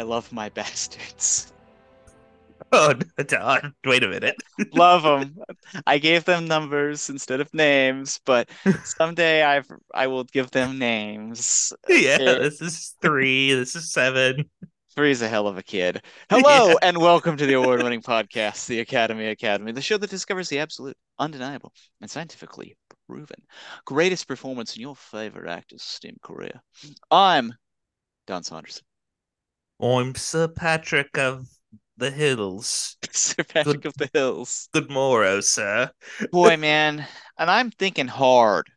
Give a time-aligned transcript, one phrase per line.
[0.00, 1.52] I love my bastards.
[2.72, 2.94] Oh,
[3.26, 4.34] Don, wait a minute.
[4.72, 5.36] love them.
[5.86, 8.48] I gave them numbers instead of names, but
[8.82, 9.60] someday I
[9.92, 11.74] I will give them names.
[11.86, 13.52] Yeah, It- this is three.
[13.52, 14.48] This is seven.
[14.96, 16.02] Three's a hell of a kid.
[16.30, 16.74] Hello Yeah.
[16.82, 20.96] and welcome to the award-winning podcast, The Academy Academy, the show that discovers the absolute,
[21.18, 22.74] undeniable, and scientifically
[23.06, 23.36] proven
[23.84, 26.60] greatest performance in your favorite actor's STEM career.
[27.10, 27.52] I'm
[28.26, 28.82] Don Saunderson,
[29.82, 31.48] I'm Sir Patrick of
[31.96, 32.96] the Hills.
[33.12, 34.68] Sir Patrick of the Hills.
[34.72, 35.90] Good morrow, sir.
[36.30, 37.06] Boy, man,
[37.38, 38.70] and I'm thinking hard,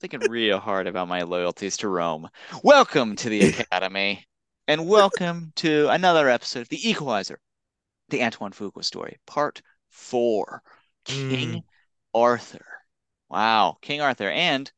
[0.00, 2.28] thinking real hard about my loyalties to Rome.
[2.64, 4.26] Welcome to the Academy,
[4.66, 7.38] and welcome to another episode of The Equalizer,
[8.08, 10.62] the Antoine Fuqua story, part four,
[11.04, 11.62] King Mm.
[12.14, 12.66] Arthur.
[13.28, 14.70] Wow, King Arthur, and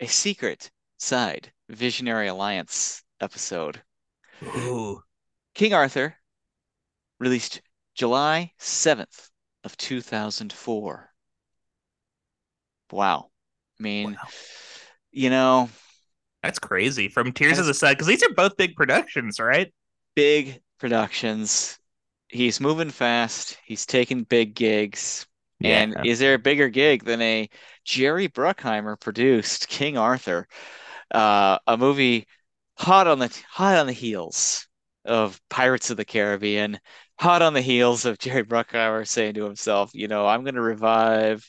[0.00, 3.82] a secret side Visionary Alliance episode.
[4.42, 5.02] Ooh,
[5.54, 6.16] King Arthur,
[7.18, 7.60] released
[7.94, 9.30] July 7th
[9.64, 11.10] of 2004.
[12.90, 13.30] Wow.
[13.78, 14.28] I mean, Wow.
[15.10, 15.68] you know,
[16.42, 17.08] that's crazy.
[17.08, 19.72] From Tears of the Sun, because these are both big productions, right?
[20.14, 21.78] big productions.
[22.28, 23.58] He's moving fast.
[23.66, 25.26] He's taking big gigs.
[25.60, 25.80] Yeah.
[25.80, 27.48] And is there a bigger gig than a
[27.84, 30.48] Jerry Bruckheimer produced King Arthur,
[31.10, 32.26] uh, a movie
[32.76, 34.66] hot on the hot on the heels
[35.04, 36.78] of Pirates of the Caribbean,
[37.18, 41.48] hot on the heels of Jerry Bruckheimer saying to himself, you know, I'm gonna revive.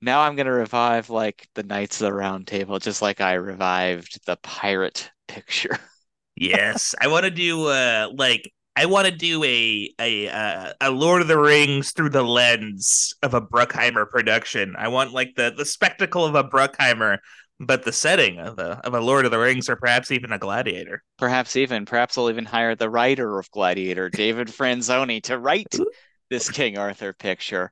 [0.00, 4.20] Now I'm gonna revive like the Knights of the Round Table, just like I revived
[4.26, 5.78] the pirate picture.
[6.34, 10.90] Yes, I want to do uh like I want to do a a uh, a
[10.90, 14.74] Lord of the Rings through the lens of a Bruckheimer production.
[14.78, 17.18] I want like the the spectacle of a Bruckheimer,
[17.62, 20.38] but the setting of a of a Lord of the Rings or perhaps even a
[20.38, 21.02] Gladiator.
[21.16, 25.80] Perhaps even, perhaps I'll even hire the writer of Gladiator, David Franzoni, to write
[26.28, 27.70] this King Arthur picture.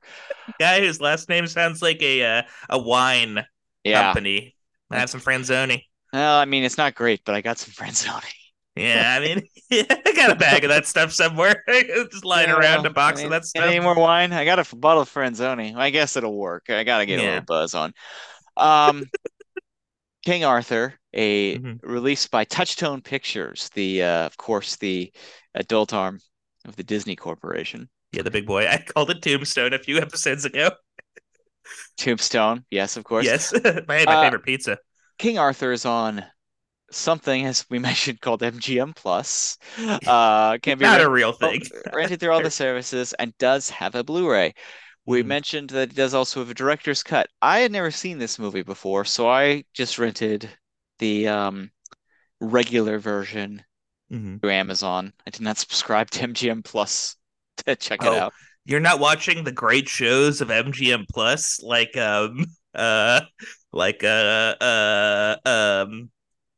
[0.59, 3.45] Guy whose last name sounds like a uh, a wine
[3.83, 4.17] Yeah.
[4.17, 4.55] company.
[4.91, 5.83] I have some Franzoni.
[6.13, 8.31] Well, I mean, it's not great, but I got some Franzoni.
[8.75, 9.41] Yeah, I mean,
[9.71, 13.25] I got a bag of that stuff somewhere, just lying Yeah, around a box I
[13.25, 13.75] of that stuff.
[13.75, 14.31] Any more wine?
[14.33, 15.75] I got a bottle of Franzoni.
[15.75, 16.69] I guess it'll work.
[16.69, 17.93] I gotta get a little buzz on.
[18.57, 19.11] Um,
[20.23, 21.79] King Arthur, a Mhm.
[21.81, 25.11] released by Touchstone Pictures, the uh, of course the
[25.55, 26.19] adult arm
[26.65, 27.89] of the Disney Corporation.
[28.11, 28.67] Yeah, the big boy.
[28.67, 30.71] I called it Tombstone a few episodes ago.
[31.97, 33.25] Tombstone, yes, of course.
[33.25, 34.77] Yes, my my Uh, favorite pizza.
[35.17, 36.25] King Arthur is on
[36.91, 39.57] something, as we mentioned, called MGM Plus.
[40.07, 41.61] Uh, can be Not rent- a real thing.
[41.93, 44.53] rented through all the services and does have a Blu-ray.
[45.05, 45.27] We Mhm.
[45.27, 47.29] mentioned that it does also have a director's cut.
[47.41, 50.49] I had never seen this movie before, so I just rented
[50.99, 51.71] the um,
[52.39, 53.63] regular version
[54.11, 54.41] Mhm.
[54.41, 55.13] through Amazon.
[55.25, 57.15] I did not subscribe to MGM Plus
[57.65, 58.17] to check it Oh.
[58.19, 58.33] out.
[58.65, 62.45] You're not watching the great shows of MGM Plus, like um
[62.75, 63.21] uh
[63.73, 66.11] like uh uh um.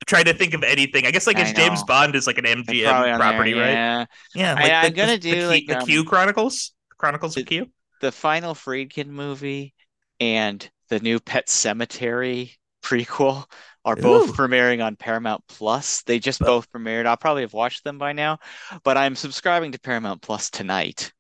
[0.06, 1.06] Trying to think of anything.
[1.08, 1.82] I guess like I it's James.
[1.84, 3.72] Bond is like an MGM on there, property, right?
[3.72, 4.06] yeah.
[4.36, 6.74] Yeah, I- like I'm the, gonna the, do, the, Q, like, the um, Q Chronicles,
[6.98, 7.72] Chronicles of Q.
[8.04, 9.74] The final Friedkin movie
[10.20, 12.52] and the new Pet Sematary
[12.84, 13.46] prequel
[13.86, 14.34] are both Ooh.
[14.34, 16.04] premiering on Paramount Plus.
[16.04, 17.06] They just But- both premiered.
[17.06, 18.40] I'll probably have watched them by now,
[18.84, 21.14] but I'm subscribing to Paramount Plus tonight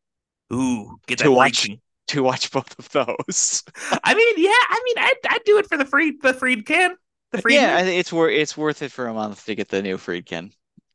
[0.51, 1.69] Ooh, get To watch-
[2.07, 3.63] to watch both of those.
[4.03, 6.97] I mean, yeah, I mean, I'd, I'd do it for the free the freed can,
[7.31, 9.95] the free yeah, it's worth it's worth it for a month to get the new
[9.97, 10.51] Friedkin.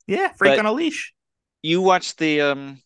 [0.07, 1.15] yeah, freak but- on a leash.
[1.63, 2.83] You watched the um,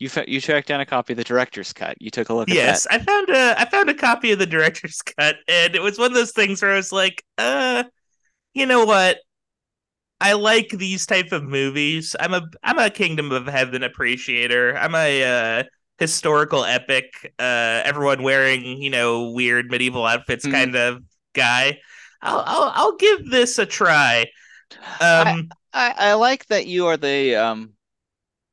[0.00, 1.96] you fa- you tracked down a copy of the director's cut.
[2.00, 2.56] You took a look at it.
[2.56, 2.86] Yes.
[2.90, 6.08] I found a I found a copy of the director's cut, and it was one
[6.08, 7.84] of those things where I was like, uh,
[8.54, 9.18] you know what?
[10.20, 12.14] I like these type of movies.
[12.18, 14.76] I'm a I'm a Kingdom of Heaven appreciator.
[14.76, 15.24] I'm a
[15.60, 15.62] uh,
[15.98, 17.32] historical epic.
[17.38, 20.52] Uh, everyone wearing you know weird medieval outfits Mhm.
[20.52, 21.02] kind of
[21.34, 21.78] guy.
[22.22, 24.26] I'll, I'll I'll give this a try.
[25.00, 27.72] Um, I, I like that you are the um,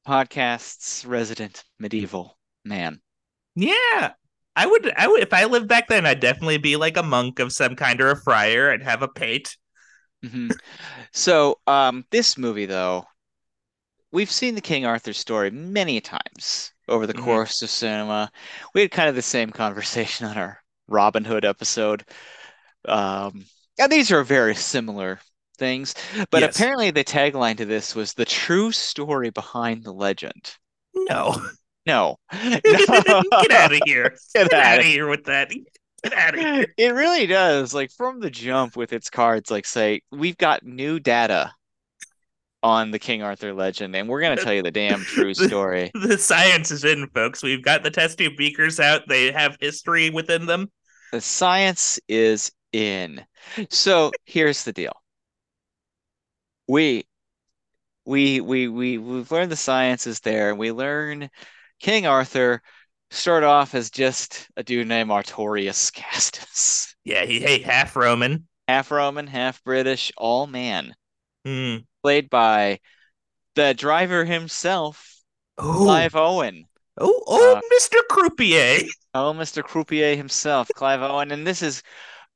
[0.07, 3.01] podcast's resident medieval man.
[3.55, 4.13] Yeah.
[4.55, 7.39] I would I would if I lived back then, I'd definitely be like a monk
[7.39, 8.71] of some kind or a friar.
[8.71, 9.55] I'd have a pate.
[10.25, 10.57] Mhm.
[11.13, 13.05] So, um, this movie, though,
[14.11, 17.23] we've seen the King Arthur story many times over the Mhm.
[17.23, 18.31] course of cinema.
[18.73, 22.05] We had kind of the same conversation on our Robin Hood episode.
[22.85, 23.45] Um,
[23.79, 25.19] and these are very similar
[25.57, 25.93] things,
[26.31, 26.55] but Yes.
[26.55, 30.55] apparently the tagline to this was the true story behind the legend.
[30.93, 31.35] No.
[31.85, 32.17] No.
[32.31, 34.15] Get out of here.
[34.35, 35.49] Get Get out of here with that.
[36.03, 36.67] Get out of here.
[36.77, 37.73] It really does.
[37.73, 41.51] Like from the jump with its cards, like say, we've got new data
[42.63, 45.91] on the King Arthur legend, and we're gonna tell you the damn true story.
[45.93, 47.43] the, the science is in, folks.
[47.43, 49.07] We've got the test tube beakers out.
[49.07, 50.71] They have history within them.
[51.11, 53.23] The science is in.
[53.69, 54.91] So here's the deal.
[56.67, 57.05] We
[58.05, 60.55] we we we we've learned the sciences there.
[60.55, 61.29] We learn
[61.79, 62.61] King Arthur
[63.11, 66.85] start off as just a dude named Artorius Castus.
[67.07, 70.93] Yeah, he hey half Roman, half Roman, half British, all man.
[71.47, 71.85] Mm.
[72.03, 72.81] Played by
[73.55, 75.23] the driver himself,
[75.63, 75.71] Ooh.
[75.71, 76.65] Clive Owen.
[76.99, 77.97] Oh, oh, uh, Mr.
[78.09, 78.81] Croupier.
[79.13, 79.63] Oh, Mr.
[79.63, 81.81] Croupier himself, Clive Owen, and this is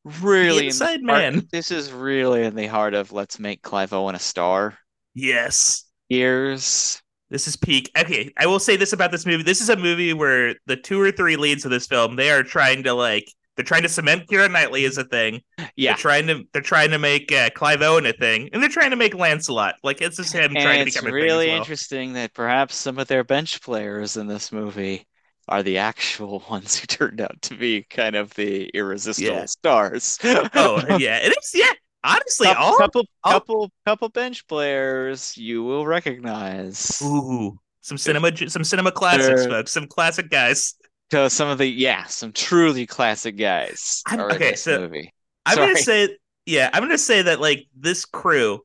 [0.03, 1.33] really the inside in the man.
[1.33, 4.77] Heart, this is really in the heart of let's make Clive Owen a star.
[5.13, 5.85] Yes.
[6.09, 7.01] Years.
[7.29, 7.89] This is peak.
[7.97, 9.43] Okay, I will say this about this movie.
[9.43, 12.43] This is a movie where the two or three leads of this film, they are
[12.43, 15.41] trying to like they're trying to cement Keira Knightley as a thing.
[15.75, 18.69] Yeah, they're trying to they're trying to make uh, Clive Owen a thing, and they're
[18.69, 21.47] trying to make Lancelot like it's just him and trying to it's become a really
[21.47, 21.57] well.
[21.57, 25.05] interesting that perhaps some of their bench players in this movie
[25.51, 29.45] are the actual ones who turned out to be kind of the irresistible Yeah.
[29.45, 30.17] stars.
[30.23, 31.51] oh yeah, it is.
[31.53, 31.71] Yeah,
[32.03, 37.01] honestly, couple, all couple, all- couple, couple bench players you will recognize.
[37.03, 39.71] ooh some cinema some cinema classics, They're- folks.
[39.71, 40.75] Some classic guys.
[41.11, 45.13] So some of the yeah, some truly classic guys I'm- okay, so- movie.
[45.45, 48.61] I'm gonna say yeah, I'm gonna say that like this crew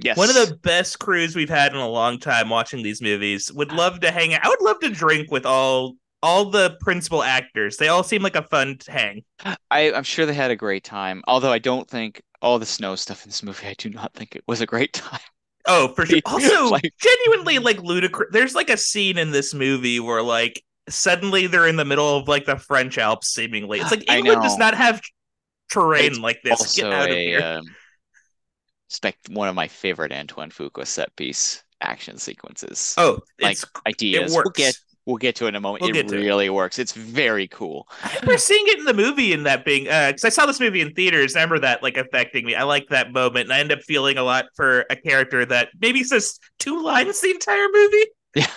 [0.00, 3.52] Yes, One of the best crews we've had in a long time watching these movies.
[3.52, 3.76] Would ah.
[3.76, 4.44] love to hang out.
[4.44, 7.76] I would love to drink with all all the principal actors.
[7.76, 9.24] They all seem like a fun hang.
[9.70, 11.22] I, I'm sure they had a great time.
[11.28, 14.34] Although I don't think all the snow stuff in this movie, I do not think
[14.36, 15.20] it was a great time.
[15.66, 16.20] Oh, for sure.
[16.26, 18.30] Also, Like- genuinely like ludicrous.
[18.32, 22.26] There's like a scene in this movie where like suddenly they're in the middle of
[22.28, 23.80] like the French Alps, seemingly.
[23.80, 25.00] It's like England does not have
[25.70, 26.74] terrain It's like this.
[26.76, 27.40] Get out of here.
[27.42, 27.64] um,
[28.88, 32.94] spec one of my favorite Antoine Fuqua set piece action sequences.
[32.96, 34.32] oh, like it's ideas.
[34.32, 34.58] it We'll works.
[34.58, 35.82] get we'll get to it in a moment.
[35.82, 36.20] We'll it to it.
[36.20, 36.78] really works.
[36.78, 37.88] It's very cool.
[38.04, 40.60] I remember seeing it in the movie and that being uh, because I saw this
[40.60, 41.34] movie in theaters.
[41.34, 42.54] I remember that like affecting me.
[42.54, 45.70] I like that moment, and I end up feeling a lot for a character that
[45.80, 48.04] maybe says two lines the entire movie.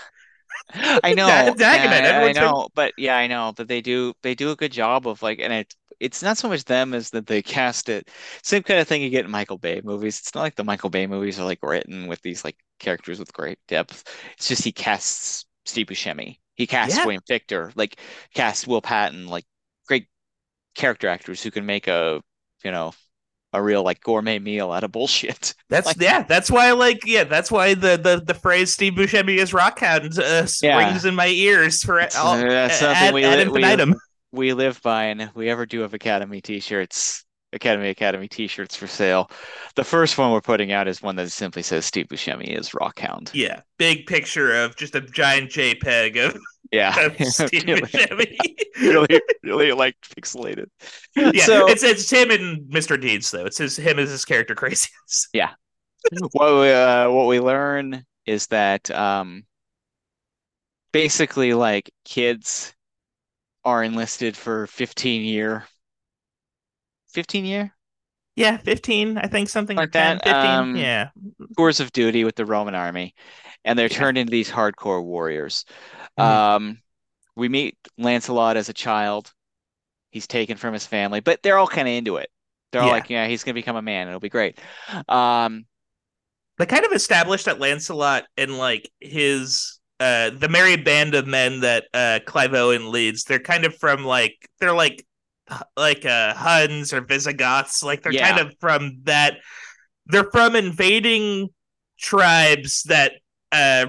[0.76, 1.00] Yeah.
[1.04, 4.14] I know, Dagonet, yeah, I- I been- know, but yeah, I know, but they do
[4.22, 7.10] they do a good job of like, and it it's not so much them as
[7.12, 8.10] that they cast it.
[8.44, 10.20] Same kind of thing you get in Michael Bay movies.
[10.20, 13.34] It's not like the Michael Bay movies are like written with these like characters with
[13.34, 14.04] great depth.
[14.38, 17.06] It's just he casts Steve Buscemi, he casts Yeah.
[17.06, 18.00] William Fichtner, like
[18.34, 19.46] casts Will Patton, like
[19.88, 20.08] great
[20.76, 22.22] character actors who can make a
[22.64, 22.94] you know
[23.54, 25.54] a real like gourmet meal out of bullshit.
[25.70, 26.24] That's Like- yeah.
[26.24, 27.26] That's why like yeah.
[27.26, 30.78] That's why the the, the phrase Steve Buscemi is rockhound uh, Yeah.
[30.78, 33.96] rings in my ears for all, uh, that's something ad, we ad we-
[34.34, 38.88] we live by, and if we ever do have Academy t-shirts, Academy Academy t-shirts for
[38.88, 39.30] sale,
[39.76, 43.30] the first one we're putting out is one that simply says Steve Buscemi is Rockhound.
[43.34, 46.40] Yeah, big picture of just a giant JPEG of,
[46.72, 48.38] Yeah, of Steve really, Buscemi.
[48.82, 50.68] really, really like pixelated.
[51.16, 53.00] yeah, So it's it's him and Mr.
[53.00, 53.46] Deeds though.
[53.46, 55.28] It's his him as his character craziness.
[55.34, 55.52] Yeah.
[56.32, 59.44] what we uh, what we learn is that um,
[60.92, 62.74] basically like kids
[63.64, 65.66] are enlisted for 15 year
[67.12, 67.76] 15 year
[68.36, 69.18] Yeah, fifteen.
[69.18, 70.70] I think something Like 10, that, 15.
[70.70, 71.10] um, yeah,
[71.58, 73.16] tours of duty with the Roman army,
[73.66, 74.06] and they're Yeah.
[74.06, 75.66] turned into these hardcore warriors.
[76.18, 76.42] Mhm.
[76.56, 76.82] Um,
[77.36, 79.34] we meet Lancelot as a child.
[80.12, 82.30] He's taken from his family, but they're all kind of into it.
[82.72, 84.08] They're all like, yeah, he's gonna become a man.
[84.10, 84.60] It'll be great.
[85.10, 85.66] Um,
[86.58, 91.62] they kind of established that Lancelot and like his uh the merry band of men
[91.62, 95.06] that uh Clive Owen leads, they're kind of from like they're like
[95.78, 98.24] like uh Huns or Visigoths, like they're Yeah.
[98.26, 99.38] kind of from that
[100.08, 101.50] they're from invading
[102.00, 103.14] tribes that
[103.52, 103.88] uh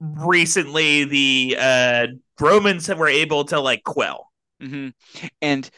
[0.00, 2.06] recently the uh
[2.40, 4.30] Romans were able to like quell.
[4.60, 4.92] mhm.
[5.42, 5.70] And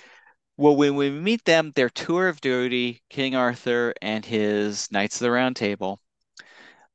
[0.59, 5.21] well, when we meet them, their tour of duty, King Arthur and his Knights of
[5.27, 6.01] the Round Table,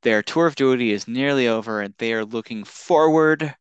[0.02, 3.54] their tour of duty is nearly over, and they are looking forward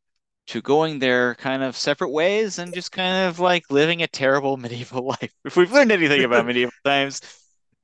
[0.47, 4.57] to going their kind of separate ways and just kind of like living a terrible
[4.63, 5.31] medieval life.
[5.45, 7.21] If we've learned anything about medieval times,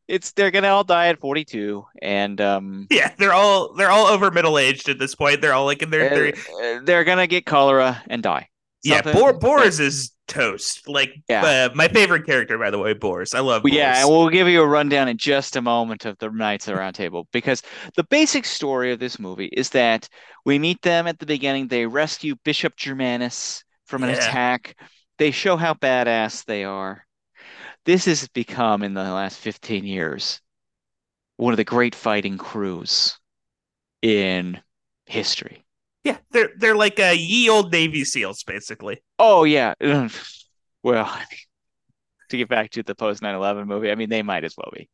[0.08, 4.32] it's they're gonna all die at 42, and um, Yeah, they're all they're all over
[4.32, 5.42] middle aged at this point.
[5.42, 6.34] They're all like in their, their
[6.78, 8.50] uh, they're gonna get cholera and die.
[8.84, 10.88] Yeah, Something- Bor- Boris is toast.
[10.88, 11.70] Like, Yeah.
[11.72, 13.34] uh, my favorite character, by the way, Boris.
[13.36, 13.64] I love.
[13.64, 16.68] Well, Yeah, and we'll give you a rundown in just a moment of the Knights
[16.68, 17.62] of the Round Table because
[17.96, 20.08] the basic story of this movie is that
[20.46, 21.68] we meet them at the beginning.
[21.68, 24.16] They rescue Bishop Germanus from an Yeah.
[24.18, 24.76] attack.
[25.18, 27.06] They show how badass they are.
[27.86, 30.40] This has become, in the last 15 years,
[31.38, 33.18] one of the great fighting crews
[34.02, 34.62] in
[35.06, 35.66] history.
[36.10, 39.02] Yeah, they're they're like uh, ye old Navy SEALs, basically.
[39.18, 39.74] Oh yeah.
[40.82, 41.12] Well,
[42.30, 44.90] to get back to the post 9/11 movie, I mean they might as well be.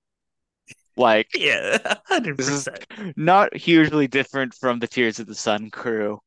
[0.97, 3.13] Like Yeah, hundred This is- percent.
[3.17, 6.19] not hugely different from the Tears of the Sun crew,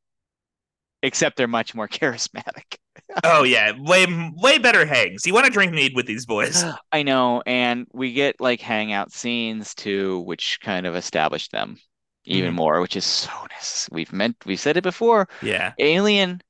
[1.03, 2.77] except they're much more charismatic.
[3.25, 5.27] Oh yeah, way way better hangs.
[5.27, 6.65] You want to drink mead with these boys?
[6.93, 11.79] I know, and we get like hangout scenes too, which kind of establish them
[12.25, 12.55] even Mhm.
[12.55, 13.89] more, which is so nice.
[13.91, 15.29] We've meant we've said it before.
[15.41, 16.43] Yeah, Alien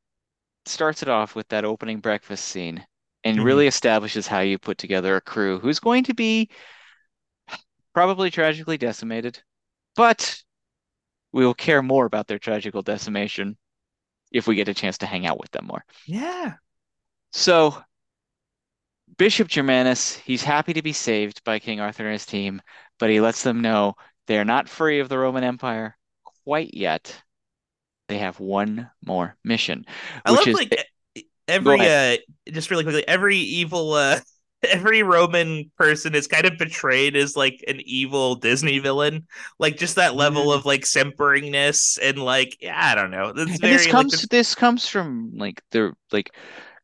[0.66, 2.86] starts it off with that opening breakfast scene
[3.24, 3.44] and Mhm.
[3.44, 6.50] really establishes how you put together a crew who's going to be
[7.94, 9.42] probably tragically decimated,
[9.96, 10.42] but
[11.32, 13.56] we will care more about their tragical decimation
[14.32, 15.84] if we get a chance to hang out with them more.
[16.06, 16.56] yeah.
[17.32, 17.82] So,
[19.18, 22.62] Bishop Germanus, he's happy to be saved by King Arthur and his team,
[22.98, 23.96] but he lets them know
[24.28, 25.98] they're not free of the Roman Empire
[26.44, 27.22] quite yet.
[28.08, 29.86] They have one more mission,
[30.24, 30.74] I love is like
[31.48, 32.16] every uh
[32.52, 34.20] just really quickly every evil uh
[34.64, 39.26] every Roman person is kind of portrayed as like an evil Disney villain.
[39.58, 40.52] Like just that level Mm.
[40.52, 43.32] of like simperingness and like yeah, I don't know.
[43.34, 46.34] Very this comes the- this comes from like the like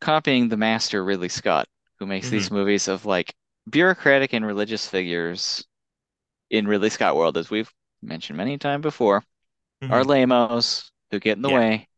[0.01, 2.55] copying the master Ridley Scott, who makes these Mm-hmm.
[2.55, 3.35] movies of like
[3.71, 5.65] bureaucratic and religious figures
[6.51, 7.73] in Ridley Scott world, as we've
[8.03, 9.25] mentioned many times before,
[9.91, 10.09] are Mhm.
[10.09, 11.59] lamos who get in the Yeah.
[11.59, 11.89] way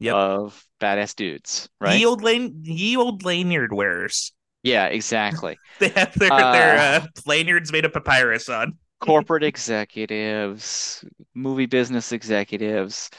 [0.00, 0.18] Yep.
[0.18, 1.94] of badass dudes, right?
[1.94, 4.32] ye old lane ye old lanyard wearers.
[4.62, 5.60] Yeah, exactly.
[5.78, 8.78] They have their Uh, their uh, lanyards made of papyrus on.
[9.00, 11.04] Corporate executives,
[11.34, 13.10] movie business executives,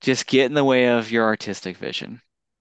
[0.00, 2.20] just get in the way of your artistic vision.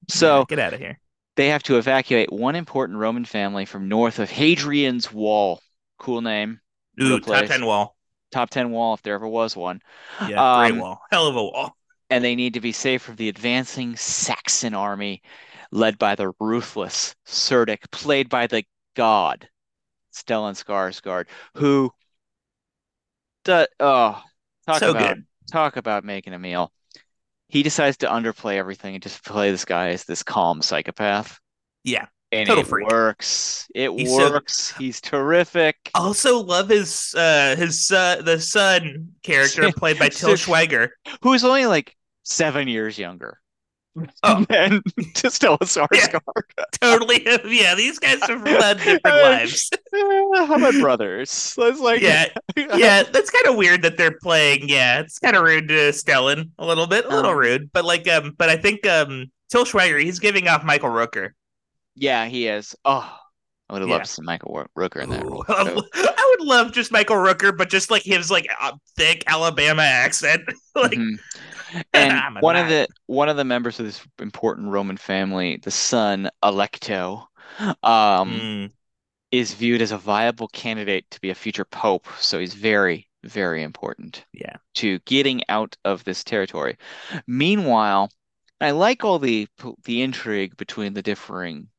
[0.09, 0.99] So Yeah, get out of here.
[1.35, 5.61] they have to evacuate one important Roman family from north of Hadrian's Wall.
[5.99, 6.61] Cool name.
[6.99, 7.95] Ooh, top ten wall.
[8.31, 9.81] Top 10 wall if there ever was one.
[10.17, 11.01] Yeah, great Um, wall.
[11.11, 11.77] Hell of a wall.
[12.09, 15.21] And they need to be safe from the advancing Saxon army
[15.69, 18.63] led by the ruthless Cerdic, played by the
[18.95, 19.49] god
[20.13, 21.93] Stellan Skarsgård, who
[23.43, 24.21] does, oh,
[24.65, 25.25] talk So about good.
[25.51, 26.71] talk about making a meal.
[27.49, 31.39] He decides to underplay everything and just play this guy as this calm psychopath.
[31.83, 32.07] Yeah.
[32.33, 32.87] And Total it freak.
[32.89, 33.67] works.
[33.75, 34.73] It He's so- works.
[34.77, 35.75] He's terrific.
[35.95, 40.89] Also love his uh his uh, the son character played by Till Schweiger.
[41.21, 43.39] Who's only like seven years younger
[44.23, 44.43] Oh.
[44.49, 44.81] than
[45.13, 46.21] to Stellan Skarsgård.
[46.81, 49.69] Totally yeah, these guys have led different lives.
[49.93, 51.53] How about brothers?
[51.57, 54.67] Let's like Yeah, yeah, that's kind of weird that they're playing.
[54.67, 57.71] Yeah, it's kind of rude to Stellan a little bit, a little Um, rude.
[57.71, 61.29] But like, um, but I think um, Till Schweiger, he's giving off Michael Rooker.
[61.95, 62.75] Yeah, he is.
[62.85, 63.19] Oh,
[63.69, 63.89] I would have Yeah.
[63.89, 65.87] loved to see Michael Rooker in that Ooh, role.
[65.95, 70.43] I would love just Michael Rooker, but just like his like uh, thick Alabama accent.
[70.75, 71.19] like, Mhm.
[71.93, 76.29] And one of the one of the members of this important Roman family, the son
[76.43, 77.27] Electo,
[77.83, 78.73] um, mm,
[79.31, 82.07] is viewed as a viable candidate to be a future pope.
[82.19, 86.77] So he's very, very important yeah, to getting out of this territory.
[87.27, 88.11] Meanwhile,
[88.61, 89.47] I like all the
[89.85, 91.69] the intrigue between the differing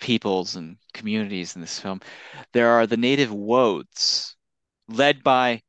[0.00, 2.00] peoples and communities in this film.
[2.52, 4.36] There are the native Woads,
[4.88, 5.62] led by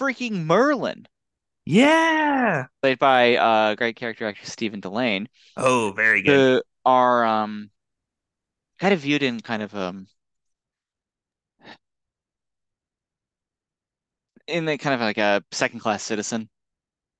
[0.00, 1.06] freaking Merlin,
[1.64, 2.66] yeah.
[2.82, 5.26] played by uh great character actor Stephen Dillane,
[5.58, 6.32] Oh, very good.
[6.32, 7.70] who are um
[8.80, 10.08] kind of viewed in kind of um
[14.46, 16.48] in the kind of like a second class citizen.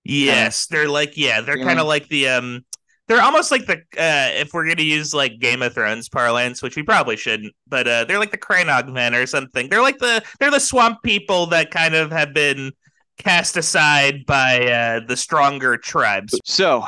[0.04, 2.64] Yes, they're like yeah, they're kind of like the um
[3.08, 6.76] they're almost like the uh if we're gonna use like Game of Thrones parlance, which
[6.76, 9.68] we probably shouldn't, but uh they're like the crannogmen or something.
[9.68, 12.72] They're like the they're the swamp people that kind of have been
[13.18, 16.38] cast aside by uh the stronger tribes.
[16.44, 16.84] So,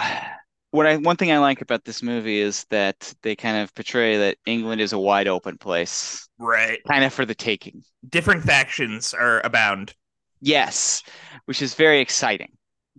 [0.70, 4.16] what I one thing I like about this movie is that they kind of portray
[4.18, 6.78] that England is a wide open place, Right.
[6.86, 7.82] kind of for the taking.
[8.08, 9.94] Different factions are abound.
[10.40, 11.02] Yes,
[11.46, 12.52] which is very exciting.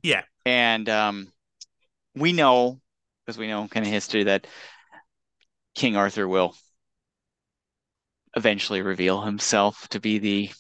[0.04, 0.24] Yeah.
[0.46, 1.32] And um,
[2.16, 2.80] we know,
[3.26, 4.48] because we know kind of history, that
[5.76, 6.56] King Arthur will
[8.36, 10.52] eventually reveal himself to be the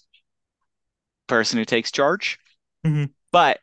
[1.27, 2.37] person who takes charge.
[2.85, 3.11] Mhm.
[3.31, 3.59] But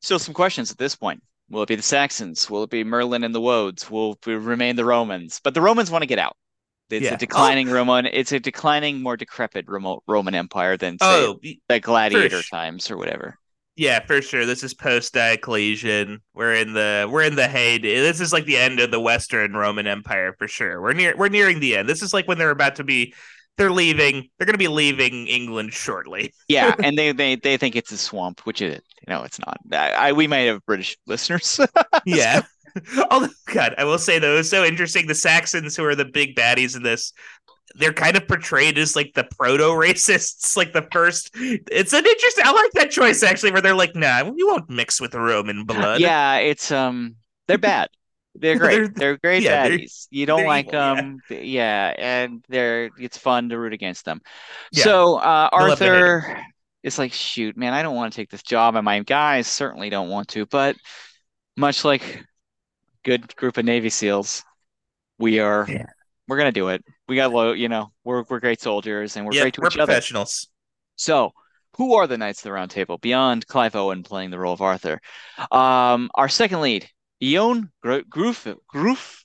[0.00, 1.22] still some questions at this point.
[1.50, 2.48] Will it be the Saxons?
[2.48, 3.90] Will it be Merlin and the Woads?
[3.90, 5.40] Will it remain the Romans?
[5.42, 6.36] But the Romans want to get out.
[6.90, 7.14] It's Yeah.
[7.14, 8.06] a declining Roman.
[8.06, 12.96] It's a declining, more decrepit remote Roman Empire than say Oh, the gladiator times or
[12.96, 13.38] whatever.
[13.76, 14.46] Yeah, for sure.
[14.46, 16.20] This is post Diocletian.
[16.34, 18.00] We're in the we're in the heyday.
[18.00, 20.80] This is like the end of the Western Roman Empire for sure.
[20.80, 21.88] We're near we're nearing the end.
[21.88, 23.14] This is like when they're about to be
[23.56, 24.28] they're leaving.
[24.38, 26.32] They're going to be leaving England shortly.
[26.48, 29.58] yeah, and they, they they think it's a swamp, which it no, it's not.
[29.72, 31.60] I, I we might have British listeners.
[32.04, 32.42] yeah.
[33.08, 35.06] Oh God, I will say though, it was so interesting.
[35.06, 37.12] The Saxons, who are the big baddies in this,
[37.74, 41.30] they're kind of portrayed as like the proto racists, like the first.
[41.34, 42.44] It's an interesting.
[42.46, 46.00] I like that choice actually, where they're like, "Nah, we won't mix with Roman blood."
[46.00, 47.16] Yeah, it's um,
[47.46, 47.88] they're bad.
[48.34, 48.76] They're great.
[48.76, 50.06] they're, they're great yeah, baddies.
[50.10, 51.38] You don't like evil, them, yeah.
[51.38, 51.94] yeah.
[51.98, 54.20] and they're it's fun to root against them.
[54.72, 54.84] Yeah.
[54.84, 56.42] So uh, Arthur
[56.82, 59.90] is like, shoot, man, I don't want to take this job, and my guys certainly
[59.90, 60.46] don't want to.
[60.46, 60.76] But
[61.56, 62.24] much like
[63.04, 64.44] good group of Navy SEALs,
[65.18, 65.86] we are yeah.
[66.28, 66.84] We're gonna do it.
[67.08, 69.74] We got low, you know, we're we're great soldiers and we're great to we're each
[69.74, 70.46] professionals.
[70.46, 70.52] Other.
[70.96, 71.32] So
[71.76, 74.62] who are the Knights of the Round Table beyond Clive Owen playing the role of
[74.62, 75.00] Arthur?
[75.50, 76.88] Um, our second lead,
[77.22, 79.24] Ioan Gruf Gruf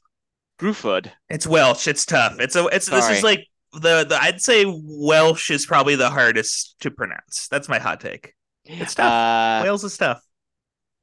[0.60, 1.12] Gruffudd.
[1.30, 1.88] It's Welsh.
[1.88, 2.40] It's tough.
[2.40, 2.66] It's a.
[2.68, 3.02] It's Sorry.
[3.02, 4.18] this is like the the.
[4.20, 7.48] I'd say Welsh is probably the hardest to pronounce.
[7.50, 8.34] That's my hot take.
[8.66, 9.12] It's tough.
[9.12, 10.22] Uh, Wales is tough.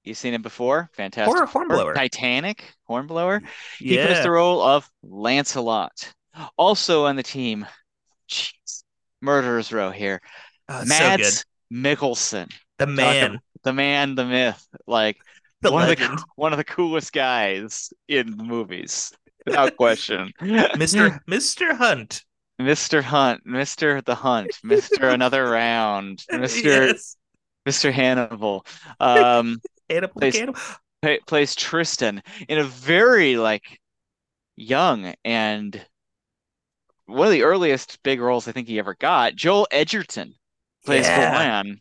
[0.06, 0.88] You've seen him before.
[0.94, 1.34] Fantastic.
[1.34, 1.94] Horn, hornblower.
[1.94, 2.72] Titanic.
[2.84, 3.42] Hornblower.
[3.78, 4.06] He yeah.
[4.06, 6.14] plays the role of Lancelot.
[6.56, 7.66] Also on the team,
[8.28, 8.84] jeez,
[9.20, 10.20] murderers row here.
[10.68, 12.52] Oh, Mads so Mikkelsen.
[12.78, 13.40] The man.
[13.64, 14.66] the man, the myth.
[14.86, 15.16] Like
[15.62, 16.12] the one legend.
[16.12, 19.12] of the one of the coolest guys in the movies.
[19.44, 20.32] Without question.
[20.40, 21.18] Mr.
[21.28, 21.76] Mr.
[21.76, 22.22] Hunt.
[22.60, 23.02] Mr.
[23.02, 24.02] Hunt, Mr.
[24.04, 25.12] the Hunt, Mr.
[25.14, 26.64] Another Round, Mr.
[26.64, 27.16] Yes.
[27.66, 27.92] Mr.
[27.92, 28.64] Hannibal.
[29.00, 30.40] Um Hannibal, plays.
[31.02, 33.80] Play, plays Tristan in a very like
[34.56, 35.86] young and
[37.06, 39.36] one of the earliest big roles I think he ever got.
[39.36, 40.34] Joel Edgerton
[40.84, 41.32] plays yeah.
[41.32, 41.80] Gawain.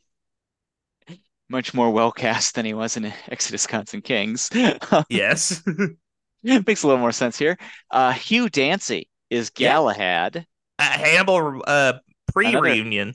[1.50, 4.50] Much more well cast than he was in Exodus Gods and Kings.
[5.10, 5.63] yes.
[6.44, 7.58] Makes a little more sense here.
[7.89, 10.36] Uh, Hugh Dancy is Galahad.
[10.36, 10.86] Yeah.
[10.86, 11.94] Uh, Hannibal uh,
[12.32, 13.13] pre reunion.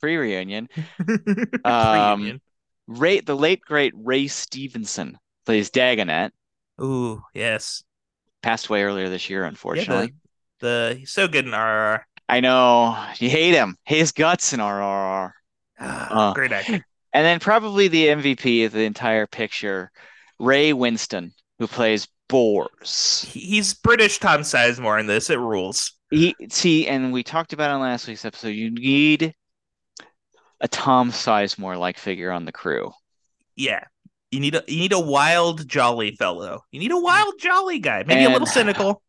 [0.00, 0.68] Pre reunion.
[1.64, 2.40] um,
[2.86, 6.30] Ray, the late great Ray Stevenson plays Dagonet.
[6.80, 7.84] Ooh, yes.
[8.42, 10.06] Passed away earlier this year, unfortunately.
[10.06, 10.10] Yeah,
[10.60, 12.00] the, the, he's so good in RRR.
[12.28, 13.76] I know you hate him.
[13.84, 15.32] His guts in RRR.
[15.80, 16.84] Ah, uh, great actor.
[17.12, 19.90] And then probably the MVP of the entire picture,
[20.40, 23.24] Ray Winstone, who plays Bors.
[23.28, 25.30] He's British Tom Sizemore in this.
[25.30, 25.92] It rules.
[26.10, 28.48] He see, and we talked about it on last week's episode.
[28.48, 29.34] You need
[30.60, 32.92] a Tom Sizemore like figure on the crew.
[33.56, 33.84] Yeah.
[34.30, 36.62] You need a you need a wild jolly fellow.
[36.72, 38.02] You need a wild jolly guy.
[38.06, 39.02] Maybe and, a little cynical.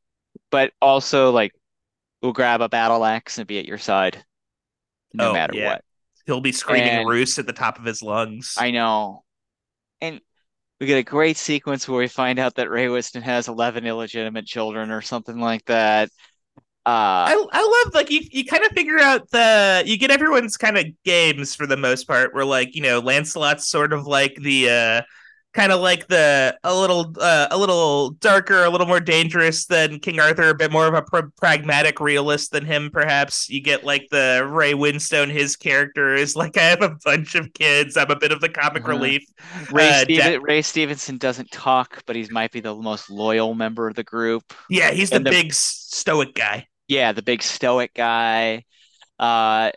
[0.51, 1.51] But also like
[2.21, 4.23] will grab a battle axe and be at your side
[5.15, 5.69] no oh, matter yeah.
[5.69, 5.83] what.
[6.25, 8.55] He'll be screaming and, roost at the top of his lungs.
[8.57, 9.23] I know.
[10.01, 10.19] And
[10.79, 14.45] we get a great sequence where we find out that Ray Winstone has 11 illegitimate
[14.45, 16.09] children or something like that.
[16.85, 20.55] Uh, I, I love like you you kind of figure out the you get everyone's
[20.55, 24.35] kind of games for the most part where like you know Lancelot's sort of like
[24.35, 25.01] the uh
[25.55, 29.99] kind of like the a little uh, a little darker, a little more dangerous than
[29.99, 32.91] King Arthur, a bit more of a pr- pragmatic realist than him.
[32.91, 35.31] Perhaps you get like the Ray Winstone.
[35.31, 37.97] His character is like I have a bunch of kids.
[37.97, 38.91] I'm a bit of the comic uh-huh.
[38.91, 39.23] relief.
[39.71, 43.87] Ray, uh, Steven, Ray Stevenson doesn't talk, but he might be the most loyal member
[43.87, 44.53] of the group.
[44.69, 46.67] Yeah, he's the, the big stoic guy.
[46.87, 48.65] Yeah, the big stoic guy.
[49.19, 49.71] Uh,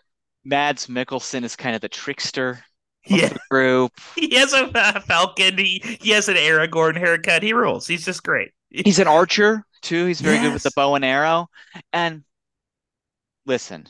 [0.45, 2.65] Mads Mikkelsen is kind of the trickster
[3.07, 3.33] yeah.
[3.51, 3.93] group.
[4.17, 5.59] He has a Falcon.
[5.59, 7.43] He, he has an Aragorn haircut.
[7.43, 7.87] He rules.
[7.87, 8.53] He's just great.
[8.71, 10.07] He's an archer too.
[10.07, 10.45] He's very yes.
[10.45, 11.49] good with the bow and arrow.
[11.93, 12.25] And
[13.47, 13.87] listen,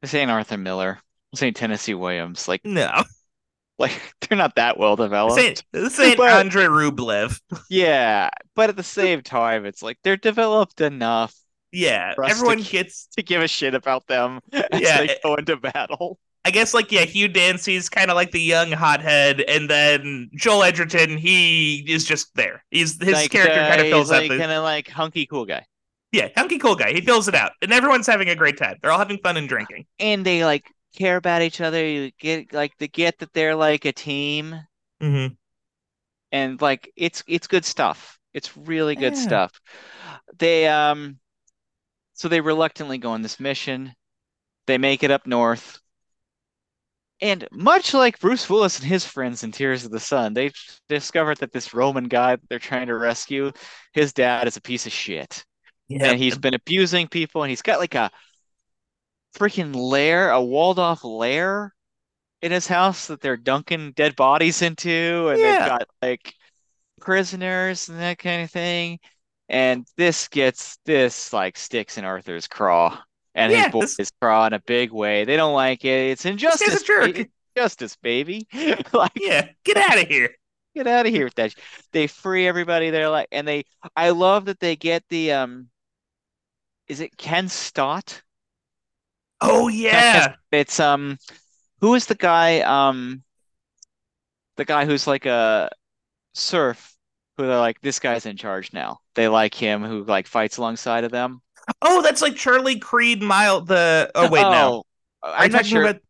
[0.00, 0.98] this ain't Arthur Miller.
[1.32, 2.48] This ain't Tennessee Williams.
[2.48, 2.90] Like no,
[3.78, 5.36] like they're not that well developed.
[5.36, 7.40] This ain't, this ain't but, Andrei Rublev.
[7.70, 11.34] yeah, but at the same time, it's like they're developed enough.
[11.72, 15.56] Yeah, everyone to, gets to give a shit about them as yeah, they go into
[15.56, 16.18] battle.
[16.44, 20.64] I guess like yeah, Hugh Dancy's kind of like the young hothead, and then Joel
[20.64, 22.64] Edgerton, he is just there.
[22.70, 25.24] He's his like, character uh, kind of fills out like, the kind of like hunky
[25.26, 25.64] cool guy.
[26.10, 26.92] Yeah, hunky cool guy.
[26.92, 28.76] He fills it out, and everyone's having a great time.
[28.82, 31.86] They're all having fun and drinking, and they like care about each other.
[31.86, 34.54] You get like they get that they're like a team,
[35.00, 35.34] mm-hmm.
[36.32, 38.18] and like it's it's good stuff.
[38.34, 39.20] It's really good yeah.
[39.20, 39.60] stuff.
[40.38, 41.18] They um,
[42.14, 43.94] so they reluctantly go on this mission.
[44.66, 45.82] They make it up north
[47.22, 50.50] and much like Bruce Willis and his friends in Tears of the Sun, they
[50.88, 53.52] discovered that this Roman guy that they're trying to rescue,
[53.92, 55.44] his dad is a piece of shit.
[55.88, 56.02] Yep.
[56.02, 58.10] And he's been abusing people, and he's got like a
[59.36, 61.72] freaking lair, a walled off lair
[62.42, 65.58] in his house that they're dunking dead bodies into, and yeah.
[65.60, 66.34] they've got like
[67.00, 68.98] prisoners and that kind of thing.
[69.48, 72.98] And this gets this like sticks in Arthur's craw
[73.34, 75.24] and Yeah, his boys this- crawl in a big way.
[75.24, 76.10] They don't like it.
[76.10, 76.82] It's injustice.
[76.82, 77.14] jerk.
[77.14, 77.26] ba-
[77.56, 78.46] Justice, baby.
[78.94, 80.30] Like, Yeah, get out of here.
[80.74, 81.54] get out of here with that.
[81.92, 82.88] They free everybody.
[82.90, 83.64] They're like, and they.
[83.94, 85.68] I love that they get the um.
[86.88, 88.22] Is it Ken Stott?
[89.42, 90.36] Oh yeah.
[90.50, 91.18] It's um.
[91.80, 92.60] Who is the guy?
[92.60, 93.22] Um.
[94.56, 95.68] The guy who's like a
[96.34, 96.91] serf.
[97.42, 99.00] Who they're like, this guy's in charge now.
[99.14, 99.82] They like him.
[99.82, 101.42] Who like fights alongside of them.
[101.82, 104.84] Oh, that's like Charlie Creed Mile the Oh wait, no.
[105.22, 105.82] Oh, Are you I'm not talking sure.
[105.82, 106.00] about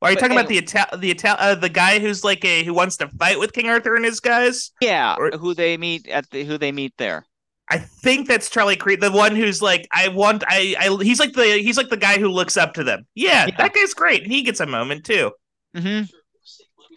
[0.00, 2.44] are you But talking about anyway- the Ital the Ital uh, the guy who's like
[2.44, 4.70] a who wants to fight with King Arthur and his guys?
[4.80, 7.24] Yeah, or- who they meet at the who they meet there.
[7.70, 11.34] I think that's Charlie Creed, the one who's like, I want, I, I, he's like
[11.34, 13.06] the, he's like the guy who looks up to them.
[13.14, 13.56] Yeah, Yeah.
[13.58, 14.26] that guy's great.
[14.26, 15.32] He gets a moment too.
[15.76, 16.02] hmm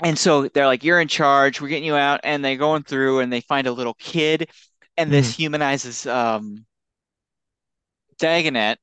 [0.03, 1.61] And so they're like, "You're in charge.
[1.61, 4.49] We're getting you out." And they're going through, and they find a little kid,
[4.97, 6.65] and this humanizes um
[8.19, 8.77] Dagonet,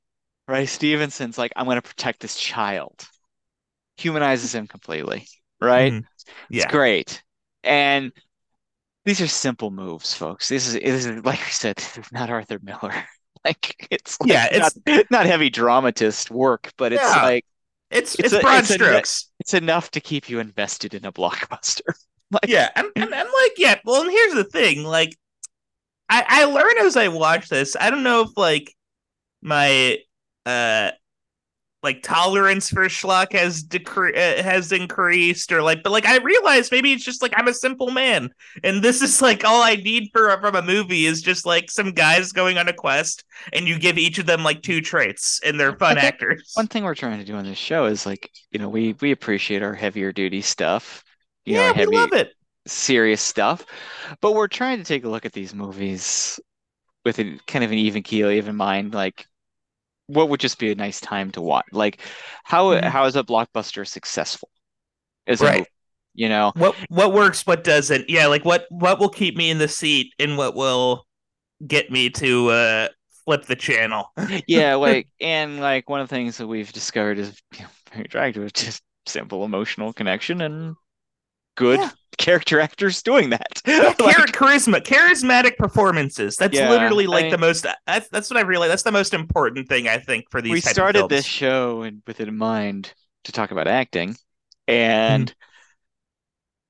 [0.47, 0.69] right?
[0.69, 3.07] Stevenson's like, "I'm going to protect this child."
[3.99, 5.27] Humanizes him completely,
[5.61, 5.93] right?
[5.93, 6.05] Mhm.
[6.51, 7.23] It's great.
[7.65, 8.13] And
[9.05, 10.49] these are simple moves, folks.
[10.49, 12.95] This is this is like I said, this is not Arthur Miller.
[13.45, 17.23] Like it's like Yeah, it's- not, not heavy dramatist work, but it's Yeah.
[17.23, 17.47] like
[17.91, 19.31] it's It's it's, a- broad it's strokes.
[19.41, 21.83] it's enough to keep you invested in a blockbuster.
[22.31, 23.77] Like yeah, and, and I'm like, yeah.
[23.87, 25.17] Well, and here's the thing, like,
[26.11, 27.77] I I learn as I watch this.
[27.81, 28.75] I don't know if like
[29.43, 29.99] my
[30.47, 30.93] uh
[31.83, 36.73] like tolerance for schlock has decre- uh, has increased or like but like I realize
[36.73, 38.31] maybe it's just like I'm a simple man
[38.65, 41.93] and this is like all I need for from a movie is just like some
[41.93, 45.59] guys going on a quest and you give each of them like two traits and
[45.59, 46.53] they're fun actors.
[46.55, 49.13] one thing we're trying to do on this show is like, you know, we we
[49.13, 51.05] appreciate our heavier duty stuff,
[51.45, 52.33] you know, yeah, we love it.
[52.67, 53.65] serious stuff,
[54.21, 56.41] but we're trying to take a look at these movies
[57.05, 59.27] with a kind of an even keel, even mind, like
[60.09, 61.67] what would just be a nice time to watch?
[61.73, 62.01] Like
[62.45, 62.91] how Mhm.
[62.91, 64.51] how is a blockbuster successful?
[65.27, 65.67] Is Right.
[66.15, 66.53] you know?
[66.55, 68.11] What what works, what doesn't?
[68.11, 71.07] Yeah, like what what will keep me in the seat and what will
[71.67, 72.89] get me to uh
[73.25, 74.13] flip the channel.
[74.47, 78.05] Yeah, like and like one of the things that we've discovered is you know, very
[78.05, 80.77] attractive just simple emotional connection and
[81.59, 81.91] good Yeah.
[82.17, 83.61] character actors doing that.
[83.67, 86.37] Yeah, Like, char- charisma, charismatic performances.
[86.37, 87.67] That's Yeah, literally I like mean- the most.
[87.87, 88.71] That's that's what I realized.
[88.73, 90.53] That's the most important thing I think for these.
[90.53, 92.95] we started this show with it in mind
[93.25, 94.17] to talk about acting,
[94.67, 95.35] and Mm-hmm.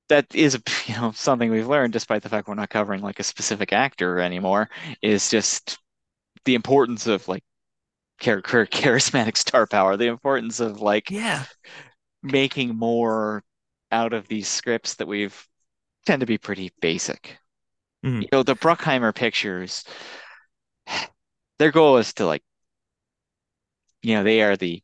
[0.09, 3.23] that is you know something we've learned, despite the fact we're not covering like a
[3.23, 4.69] specific actor anymore,
[5.01, 5.77] is just
[6.45, 7.43] the importance of like
[8.19, 8.41] char-
[8.81, 11.45] charismatic star power, the importance of like Yeah,
[12.23, 13.43] making more
[13.91, 15.47] out of these scripts that we've
[16.05, 17.37] tend to be pretty basic.
[18.05, 18.21] Mhm.
[18.23, 19.83] You know, the Bruckheimer pictures,
[21.59, 22.43] their goal is to like,
[24.01, 24.81] you know, they are the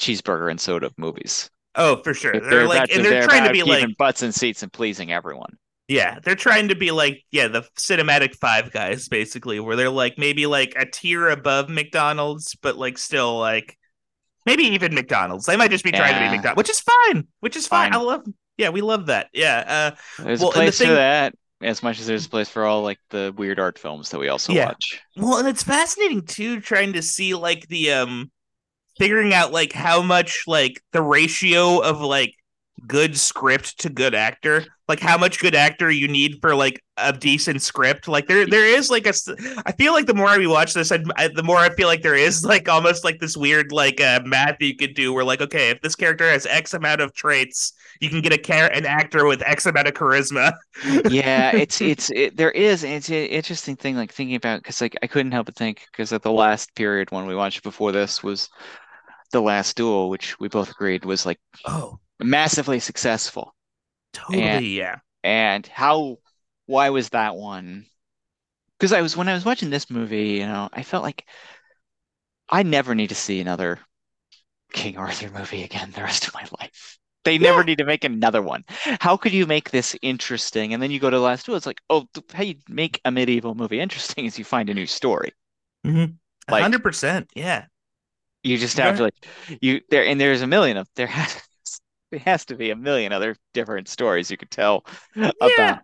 [0.00, 1.50] cheeseburger and soda movies.
[1.74, 2.32] Oh, for sure.
[2.32, 5.58] They're, They're like, and they're, trying to be like, butts and seats and pleasing everyone.
[5.86, 10.18] yeah, they're trying to be like, yeah, the cinematic five guys, basically, where they're like
[10.18, 13.77] maybe like a tier above McDonald's, but like still like
[14.48, 15.46] maybe even McDonald's.
[15.46, 17.92] They might just be trying to be McDonald's, which is fine, which is fine.
[17.92, 18.00] Fine.
[18.00, 19.28] I love, yeah, we love that.
[19.32, 22.48] Yeah, uh, There's Well, a place thing- for that, as much as there's a place
[22.48, 24.66] for all like the weird art films that we also Yeah.
[24.66, 25.00] watch.
[25.16, 28.30] Well, and it's fascinating too, trying to see like the um
[28.98, 32.34] figuring out like how much like the ratio of like
[32.86, 37.12] good script to good actor, like how much good actor you need for like a
[37.12, 38.08] decent script.
[38.08, 39.12] Like there there is like a
[39.66, 42.02] i feel like the more I watch this, I, I, the more I feel like
[42.02, 45.40] there is like almost like this weird like uh, math you could do where like
[45.40, 48.86] okay, if this character has X amount of traits, you can get a char- an
[48.86, 50.52] actor with X amount of charisma.
[51.10, 54.80] Yeah, it's it's it, there is and it's an interesting thing like thinking about because
[54.80, 57.92] like I couldn't help but think because at the last period one we watched before
[57.92, 58.48] this was
[59.32, 63.54] the last duel, which we both agreed was like Oh, massively successful.
[64.12, 64.96] totally, And- yeah.
[65.24, 66.18] And how
[66.66, 67.86] why was that one?
[68.78, 71.24] Because I was when I was watching this movie, you know, I felt like
[72.48, 73.78] I never need to see another
[74.72, 76.98] King Arthur movie again the rest of my life.
[77.24, 78.64] They never need to make another one.
[79.00, 80.72] How could you make this interesting?
[80.72, 81.54] And then you go to the last two.
[81.56, 84.86] it's like, oh, how you make a medieval movie interesting is you find a new
[84.86, 85.32] story.
[85.86, 86.12] Mm-hmm.
[86.50, 87.66] Like- hundred percent, yeah.
[88.44, 89.26] You just have to like
[89.60, 91.42] you there and there's a million of there has
[92.10, 94.84] there has to be a million other different stories you could tell
[95.16, 95.80] about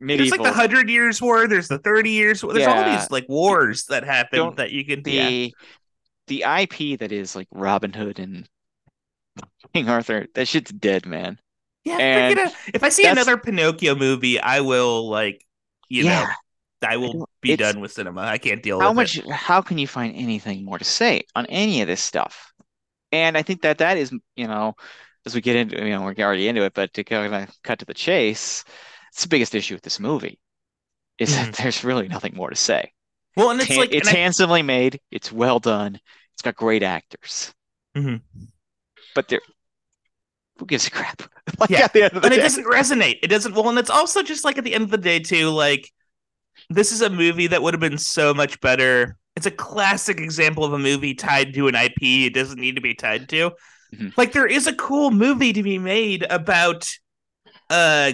[0.00, 1.46] There's like the Hundred Years' War.
[1.48, 2.42] There's the Thirty Years.
[2.42, 2.52] War.
[2.54, 5.02] There's all these like wars that happen Don't- that you can.
[5.06, 5.28] yeah.
[5.28, 5.54] the
[6.28, 8.48] the IP that is like Robin Hood and
[9.74, 11.38] King Arthur, that shit's dead, man.
[11.84, 12.74] Yeah, and forget it.
[12.74, 15.44] if I see another Pinocchio movie, I will like,
[15.88, 16.32] you know, yeah.
[16.82, 18.22] I will be It's- done with cinema.
[18.22, 19.24] I can't deal how with much it.
[19.24, 22.52] how much how can you find anything more to say on any of this stuff
[23.12, 24.74] and i think that that is you know
[25.30, 27.78] as we get into you know we're already into it but to kind of cut
[27.78, 28.64] to the chase
[29.12, 30.38] it's the biggest issue with this movie
[31.18, 32.92] is that there's really nothing more to say
[33.36, 35.98] Well, and it's Han- like it's I- handsomely made it's well done
[36.34, 37.52] it's got great actors
[37.96, 38.20] Mhm.
[39.14, 39.40] but there
[40.58, 41.22] who gives a crap
[41.58, 43.18] like Yeah, at the end of the and it doesn't resonate.
[43.22, 43.54] It doesn't.
[43.54, 45.48] Well, and it's also just like at the end of the day too.
[45.48, 45.90] Like
[46.68, 49.16] this is a movie that would have been so much better.
[49.36, 52.26] It's a classic example of a movie tied to an IP.
[52.26, 53.52] It doesn't need to be tied to.
[53.94, 54.16] Mhm.
[54.16, 56.90] Like there is a cool movie to be made about
[57.68, 58.12] uh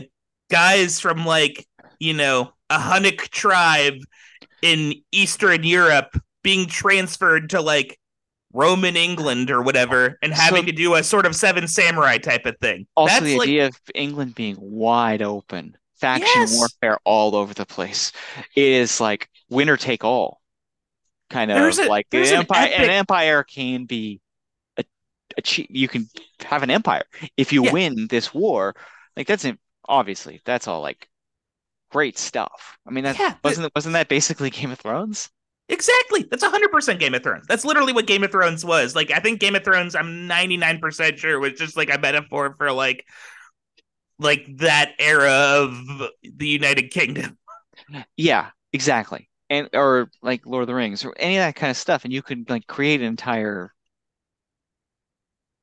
[0.50, 1.66] guys from like
[1.98, 3.98] you know a Hunnic tribe
[4.62, 7.98] in Eastern Europe being transferred to like
[8.52, 12.46] Roman England or whatever, and having So- to do a sort of Seven Samurai type
[12.46, 12.86] of thing.
[12.96, 16.56] Also, That's the like idea of England being wide open, faction Yes.
[16.56, 18.12] warfare all over the place,
[18.54, 20.40] is like winner take all,
[21.28, 22.66] kind of a- like the there's an empire.
[22.74, 24.20] An empire can be
[25.36, 26.08] a che- you can
[26.40, 27.04] have an empire
[27.36, 27.72] if you Yeah.
[27.72, 28.74] win this war.
[29.16, 29.46] Like that's
[29.88, 31.08] obviously that's all like
[31.90, 32.78] great stuff.
[32.86, 35.30] I mean, that Yeah, wasn't wasn't that basically Game of Thrones?
[35.68, 36.24] Exactly.
[36.30, 37.46] That's 100% Game of Thrones.
[37.48, 38.94] That's literally what Game of Thrones was.
[38.94, 42.70] Like, I think Game of Thrones, I'm 99% sure, was just like a metaphor for
[42.70, 43.04] like,
[44.18, 45.30] like that era
[45.62, 45.76] of
[46.22, 47.38] the United Kingdom.
[48.16, 49.28] Yeah, exactly.
[49.50, 52.12] And or like Lord of the Rings or any of that kind of stuff, and
[52.12, 53.72] you could like create an entire.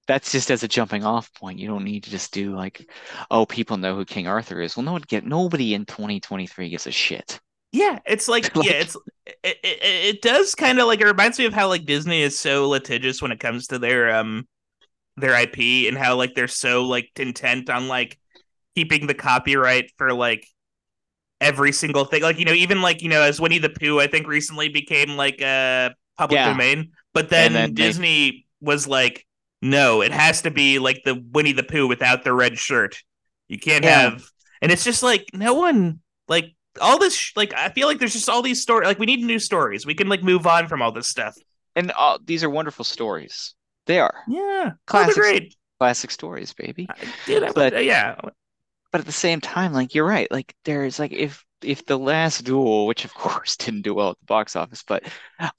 [0.08, 1.60] That's just as a jumping off point.
[1.60, 2.89] You don't need to just do like,
[3.32, 4.76] oh, people know who King Arthur is.
[4.76, 7.39] Well, no one get nobody in 2023 gives a shit.
[7.72, 9.80] Yeah, it's like, Like- yeah, it's it, it,
[10.16, 13.22] it does kind of like it reminds me of how like Disney is so litigious
[13.22, 14.46] when it comes to their um
[15.16, 18.20] their IP and how like they're so like intent on like
[18.76, 20.46] keeping the copyright for like
[21.42, 22.22] every single thing.
[22.24, 25.16] Like you know, even like you know, as Winnie the Pooh, I think recently became
[25.16, 26.50] like a public Yeah.
[26.52, 29.26] domain, but then, then they- Disney was like,
[29.63, 32.97] no, it has to be like the Winnie the Pooh without the red shirt.
[33.47, 34.02] You can't Yeah.
[34.10, 34.23] have,
[34.62, 37.15] and it's just like no one like all this.
[37.15, 38.88] Sh- like I feel like there's just all these stories.
[38.88, 39.86] Like we need new stories.
[39.86, 41.36] We can like move on from all this stuff.
[41.76, 43.56] And uh, these are wonderful stories.
[43.88, 45.56] They are Yeah, oh, great.
[45.80, 46.88] classic stories, baby.
[46.89, 46.95] I-
[47.26, 48.15] Dude, I But- uh, yeah,
[48.91, 50.30] But at the same time, like you're right.
[50.32, 54.19] Like there's like if if the last duel, which of course didn't do well at
[54.19, 55.04] the box office, but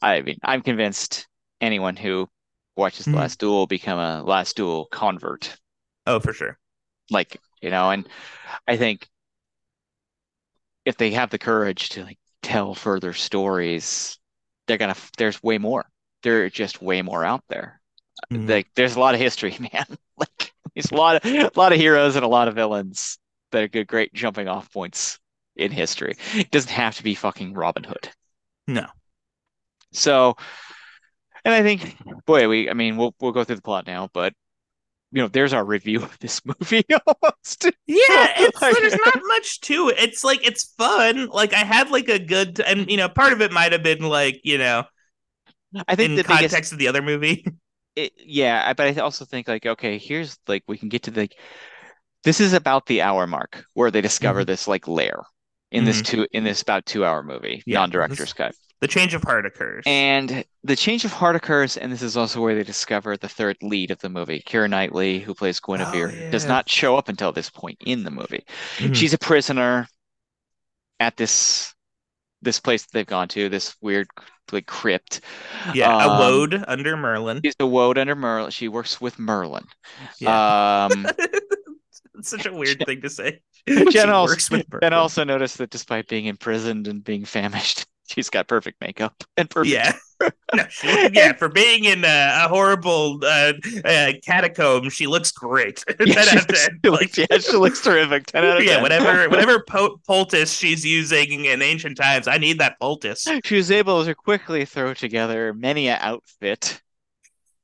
[0.02, 1.26] I mean, I'm convinced
[1.60, 2.28] anyone who
[2.76, 3.16] watches the Mhm.
[3.16, 5.56] last duel become a last duel convert.
[6.06, 6.58] oh for sure.
[7.10, 8.08] Like, you know, and
[8.68, 9.08] I think
[10.84, 14.18] if they have the courage to like tell further stories,
[14.66, 15.84] they're gonna there's way more.
[16.22, 17.80] There are just way more out there.
[18.32, 18.48] Mhm.
[18.48, 19.86] Like there's a lot of history, man.
[20.16, 23.18] Like there's a lot of a lot of heroes and a lot of villains
[23.52, 25.18] that are good, great jumping off points
[25.56, 26.16] in history.
[26.34, 28.10] It doesn't have to be fucking Robin Hood.
[28.66, 28.86] No.
[29.92, 30.36] So,
[31.44, 34.32] and I think, boy, we, I mean, we'll we'll go through the plot now, but
[35.12, 37.64] you know, there's our review of this movie almost.
[37.64, 37.70] Yeah,
[38.38, 39.96] it's Like- there's not much to it.
[39.98, 41.26] It's like it's fun.
[41.28, 44.02] Like I had like a good and you know, part of it might have been
[44.02, 44.84] like, you know,
[45.88, 47.44] I think in the context biggest, of the other movie.
[47.96, 51.28] it, yeah, but I also think like, okay, here's like we can get to the,
[52.24, 54.46] this is about the hour mark where they discover Mm-hmm.
[54.46, 55.22] this like lair
[55.70, 58.54] in this two in this about two hour movie, Yeah, non-director's this- cut.
[58.84, 59.82] The change of heart occurs.
[59.86, 63.56] And the change of heart occurs, and this is also where they discover the third
[63.62, 64.42] lead of the movie.
[64.46, 66.48] Keira Knightley, who plays Guinevere, does yeah.
[66.48, 68.44] not show up until this point in the movie.
[68.76, 68.94] Mhm.
[68.94, 69.88] She's a prisoner
[71.00, 71.72] at this
[72.42, 74.06] this place that they've gone to, this weird
[74.52, 75.22] like crypt.
[75.72, 77.40] yeah, a um, woad under Merlin.
[77.42, 78.50] She's a woad under Merlin.
[78.50, 79.64] She works with Merlin.
[80.20, 80.88] Yeah.
[80.92, 81.06] Um,
[82.18, 83.40] it's such a weird thing to say.
[83.66, 88.80] Jen also, Jen also noticed that despite being imprisoned and being famished, she's got perfect
[88.80, 89.92] makeup and perfect Yeah.
[90.54, 93.52] No, she, yeah, for being in a, a horrible uh,
[93.84, 95.84] uh, catacomb, she looks great.
[96.00, 96.80] Yeah, 10 she looks, 10.
[96.84, 98.26] she looks- yeah, she looks terrific.
[98.26, 98.82] 10 out of yeah, 10.
[98.82, 103.26] whatever whatever po- poultice she's using in ancient times, I need that poultice.
[103.44, 106.80] She was able to quickly throw together many an outfit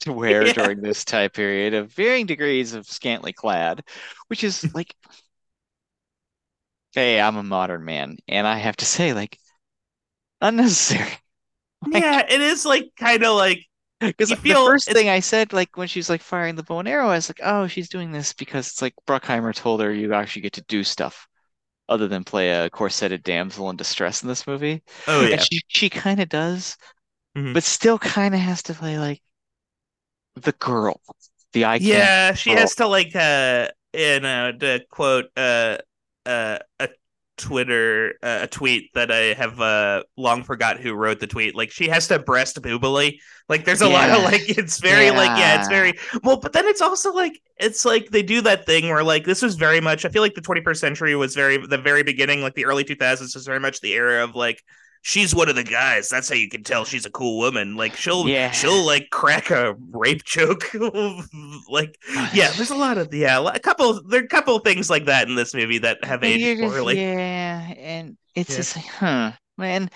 [0.01, 0.53] to wear Yeah.
[0.53, 3.83] during this time period of varying degrees of scantily clad,
[4.29, 4.95] which is like,
[6.93, 9.39] hey, I'm a modern man, and I have to say, like,
[10.41, 11.11] unnecessary.
[11.85, 13.67] Yeah, it is like kind of like
[14.19, 17.09] Because the first thing I said, like when she's like firing the bow and arrow,
[17.09, 20.43] I was like, oh, she's doing this because it's like Bruckheimer told her you actually
[20.43, 21.29] get to do stuff
[21.89, 24.83] other than play a corseted damsel in distress in this movie.
[25.07, 26.77] oh yeah, And she she kind of does,
[27.35, 27.55] Mhm.
[27.55, 29.23] but still kind of has to play like
[30.35, 31.01] the girl,
[31.53, 32.35] the candy yeah.
[32.35, 32.55] She girl.
[32.55, 35.79] has to like uh, you know, to quote uh,
[36.27, 36.89] uh, a
[37.41, 41.55] Twitter uh, a tweet that I have uh, long forgot who wrote the tweet.
[41.55, 43.19] Like she has to breast boobily.
[43.49, 43.93] Like there's a yeah.
[43.93, 45.17] lot of like it's very yeah.
[45.17, 46.37] like yeah, it's very well.
[46.37, 49.57] But then it's also like it's like they do that thing where like this was
[49.57, 50.05] very much.
[50.05, 53.35] I feel like the 21st century was very the very beginning, like the early 2000s
[53.35, 54.63] was very much the era of like
[55.03, 56.09] she's one of the guys.
[56.09, 57.77] That's how you can tell she's a cool woman.
[57.77, 58.51] Like she'll yeah.
[58.51, 60.73] she'll like crack a rape joke.
[61.69, 61.99] like
[62.35, 65.29] yeah, there's a lot of yeah, a couple there are a couple things like that
[65.29, 67.01] in this movie that have aged poorly.
[67.01, 68.57] Yeah, and it's yeah.
[68.57, 69.91] just like, huh, man.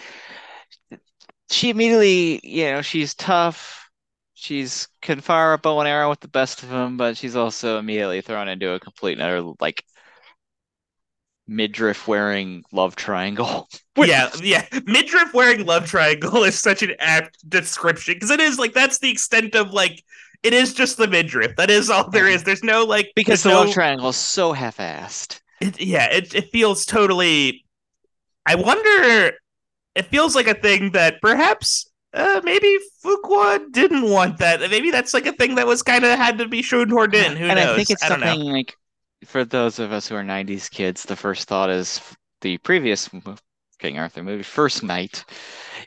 [1.51, 3.89] She immediately, you know, she's tough.
[4.33, 7.79] She's can fire a bow and arrow with the best of them, but she's also
[7.79, 9.85] immediately thrown into a complete and utter like
[11.47, 13.69] midriff wearing love triangle.
[13.97, 14.67] yeah, yeah.
[14.87, 19.11] Midriff wearing love triangle is such an apt description because it is like that's the
[19.11, 20.03] extent of like
[20.43, 21.57] it is just the midriff.
[21.57, 22.45] That is all there is.
[22.45, 23.63] There's no like because the no...
[23.63, 25.41] love triangle is so half-assed.
[25.61, 27.65] It, yeah, it it feels totally.
[28.47, 29.37] I wonder.
[29.95, 34.61] It feels like a thing that perhaps uh, maybe Fuqua didn't want that.
[34.61, 37.37] Maybe that's like a thing that was kind of had to be shoehorned in.
[37.37, 37.69] Who and knows?
[37.69, 38.77] I think it's I something like
[39.25, 42.01] for those of us who are 90s kids, the first thought is
[42.41, 43.09] the previous
[43.79, 45.25] King Arthur movie, First Knight,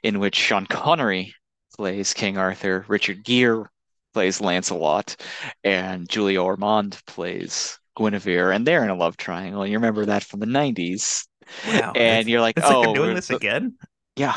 [0.03, 1.33] in which Sean Connery
[1.75, 3.65] plays King Arthur, Richard Gere
[4.13, 5.15] plays Lancelot,
[5.63, 9.65] and Julia Ormond plays Guinevere, and they're in a love triangle.
[9.65, 11.25] You remember that from the 90s.
[11.67, 11.93] Wow.
[11.95, 13.77] And you're like, oh, like doing this again?
[14.15, 14.35] Yeah.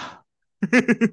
[0.72, 1.10] of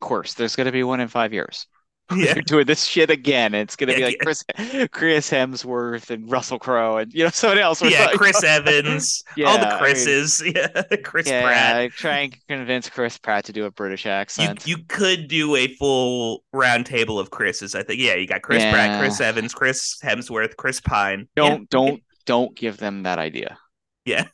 [0.00, 1.66] course, there's going to be one in five years.
[2.14, 2.34] yeah.
[2.34, 3.54] They're doing this shit again.
[3.54, 4.24] It's gonna yeah, be like yeah.
[4.24, 4.44] Chris
[4.90, 7.82] Chris Hemsworth and Russell Crowe and you know someone else.
[7.82, 9.24] Yeah, Chris Evans.
[9.36, 10.42] yeah, all the Chris's.
[10.42, 11.92] I mean, yeah, Chris yeah, Pratt.
[11.92, 14.66] Try and convince Chris Pratt to do a British accent.
[14.66, 17.74] You, you could do a full round table of Chris's.
[17.74, 18.00] I think.
[18.00, 18.62] Yeah, you got Chris.
[18.62, 21.26] Pratt, Chris Evans, Chris Hemsworth, Chris Pine.
[21.36, 23.58] Don't don't don't give them that idea.
[24.04, 24.26] Yeah.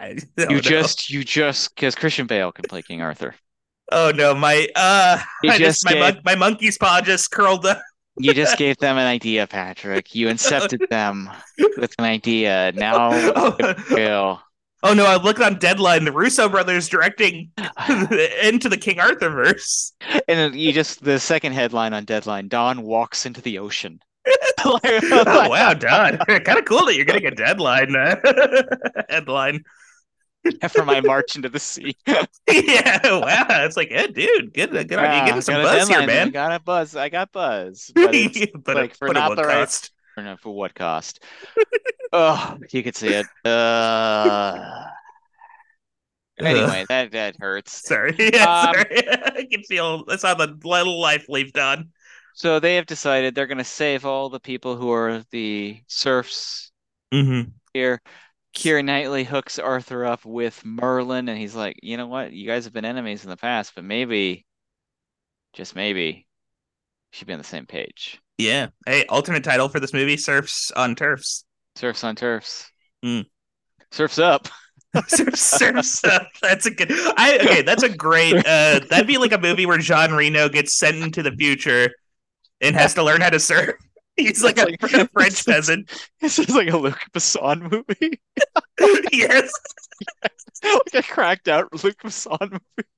[0.00, 0.60] You know.
[0.60, 3.34] just you just because Christian Bale can play King Arthur.
[3.92, 7.82] Oh no, my uh, I just, my mon- my monkey's paw just curled up.
[8.16, 10.14] you just gave them an idea, Patrick.
[10.14, 11.30] You incepted them
[11.76, 12.72] with an idea.
[12.74, 14.40] Now, oh,
[14.82, 16.04] oh no, I looked on Deadline.
[16.04, 17.50] The Russo brothers directing
[18.42, 19.92] into the King Arthur verse.
[20.26, 24.00] And you just the second headline on Deadline: Don walks into the ocean.
[24.64, 24.78] oh,
[25.48, 26.16] wow, Don!
[26.18, 28.14] kind of cool that you're getting a deadline uh,
[29.10, 29.64] headline.
[30.70, 31.96] for my march into the sea.
[32.06, 33.46] yeah, wow.
[33.64, 36.28] It's like, yeah, dude, good, good yeah, you Getting some buzz here, man.
[36.28, 36.96] I got a buzz.
[36.96, 37.92] I got buzz.
[38.02, 39.90] But, but like for not the cost?
[40.16, 40.36] right.
[40.38, 41.22] For, for what cost?
[42.12, 43.26] oh, you could see it.
[43.44, 44.84] Uh,
[46.38, 47.86] anyway, that that hurts.
[47.86, 49.08] Sorry, yeah, um, sorry.
[49.08, 51.90] I can feel that's how the little life leave done.
[52.34, 56.72] So they have decided they're going to save all the people who are the serfs
[57.12, 57.50] mm-hmm.
[57.72, 58.00] here
[58.54, 62.32] Keira Knightley hooks Arthur up with Merlin, and he's like, you know what?
[62.32, 64.46] You guys have been enemies in the past, but maybe,
[65.54, 66.26] just maybe,
[67.12, 68.20] should be on the same page.
[68.38, 68.68] Yeah.
[68.86, 71.44] Hey, alternate title for this movie: Surfs on Turfs.
[71.76, 72.70] Surfs on Turfs.
[73.04, 73.26] Mm.
[73.90, 74.48] Surfs up.
[75.34, 76.28] surfs up.
[76.42, 76.92] That's a good.
[77.16, 77.62] I okay.
[77.62, 78.36] That's a great.
[78.36, 81.90] Uh, that'd be like a movie where Jean Reno gets sent into the future
[82.60, 83.76] and has to learn how to surf.
[84.16, 85.90] He's like a, like, a French peasant.
[86.20, 88.20] This is like a Luc Besson movie.
[89.12, 89.52] yes.
[90.22, 90.32] yes.
[90.94, 92.88] Like a cracked out Luc Besson movie.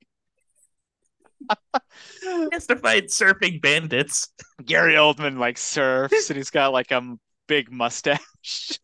[2.21, 4.29] he has to fight surfing bandits.
[4.65, 8.21] Gary Oldman like surfs and he's got like a big mustache.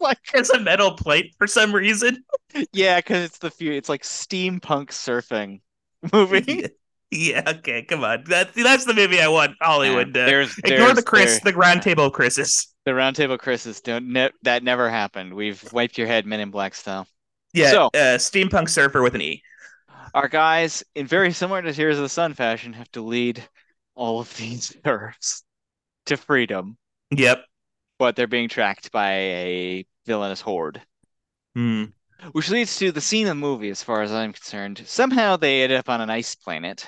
[0.01, 2.24] like it's a metal plate for some reason.
[2.72, 5.61] Yeah, because it's the few it's like steampunk surfing
[6.12, 6.66] movie.
[7.11, 8.23] Yeah, okay, come on.
[8.25, 11.83] That's that's the movie I want Hollywood yeah, there's, to ignore the Chris, the round
[11.83, 12.69] table Chris's.
[12.85, 15.35] The round table Chris's don't ne- that never happened.
[15.35, 17.09] We've wiped your head, Men in Black style.
[17.53, 19.43] Yeah, so, uh, steampunk surfer with an E.
[20.15, 23.43] Our guys, in very similar to Tears of the Sun fashion, have to lead
[23.97, 25.43] all of these serfs
[26.07, 26.77] to freedom.
[27.11, 27.45] Yep.
[27.99, 30.81] But they're being tracked by a villainous horde.
[31.57, 31.87] Hmm.
[32.33, 34.83] Which leads to the scene of the movie, as far as I'm concerned.
[34.87, 36.87] Somehow they end up on an ice planet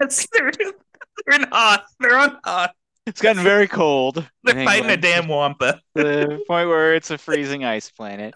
[0.00, 0.52] Yes, they're
[1.26, 1.84] they're in Hoth.
[2.00, 2.70] They're on Hoth.
[3.06, 4.24] It's gotten very cold.
[4.44, 5.80] They're fighting a damn wampa.
[5.94, 8.34] the point where it's a freezing ice planet,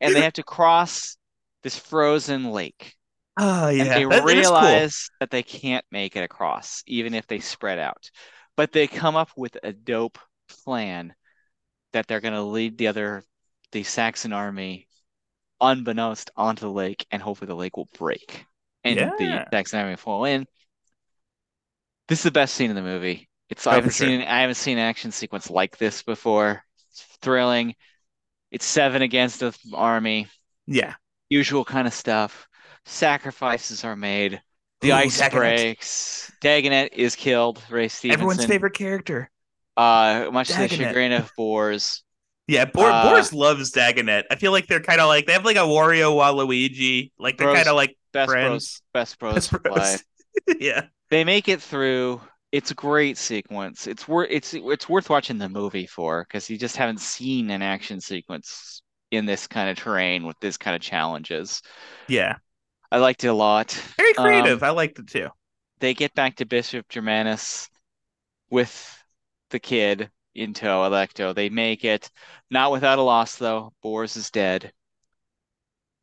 [0.00, 1.18] and they have to cross
[1.62, 2.94] this frozen lake.
[3.38, 5.16] Oh yeah, and they that, realize cool.
[5.20, 8.10] that they can't make it across, even if they spread out.
[8.56, 10.18] But they come up with a dope
[10.64, 11.14] plan
[11.92, 13.24] that they're going to lead the other,
[13.72, 14.88] the Saxon army,
[15.60, 18.46] unbeknownst onto the lake, and hopefully the lake will break
[18.84, 19.10] and yeah.
[19.18, 20.46] the Saxon army fall in.
[22.08, 23.28] This is the best scene in the movie.
[23.50, 24.22] It's oh, I haven't seen.
[24.22, 26.62] I haven't seen an action sequence like this before.
[26.90, 27.74] It's thrilling.
[28.50, 30.28] It's seven against the army.
[30.66, 30.94] Yeah.
[31.28, 32.46] usual kind of stuff.
[32.84, 34.40] Sacrifices are made.
[34.80, 35.32] The Ooh, ice Dagonet.
[35.32, 36.32] breaks.
[36.42, 37.62] Dagonet is killed.
[37.70, 38.20] Ray Stevenson.
[38.20, 39.30] Everyone's favorite character.
[39.76, 40.76] Uh, much to the Dagonet.
[40.76, 42.02] chagrin of Bors.
[42.48, 44.24] Yeah, Bor- Uh, Boris loves Dagonet.
[44.30, 47.10] I feel like they're kind of like they have like a Wario Waluigi.
[47.18, 48.82] Like they're kind of like Best friends.
[48.92, 50.04] bros, best bros Best bros.
[50.60, 50.86] yeah.
[51.10, 52.20] They make it through.
[52.52, 53.86] It's a great sequence.
[53.86, 57.62] It's worth it's it's worth watching the movie for because you just haven't seen an
[57.62, 61.62] action sequence in this kind of terrain with this kind of challenges.
[62.08, 62.36] Yeah.
[62.90, 63.72] I liked it a lot.
[63.96, 64.62] Very creative.
[64.62, 65.28] Um, I liked it too.
[65.80, 67.68] They get back to Bishop Germanus
[68.50, 69.04] with
[69.50, 71.34] the kid in tow, Alecto.
[71.34, 72.10] They make it
[72.50, 73.72] not without a loss though.
[73.82, 74.72] Boris is dead.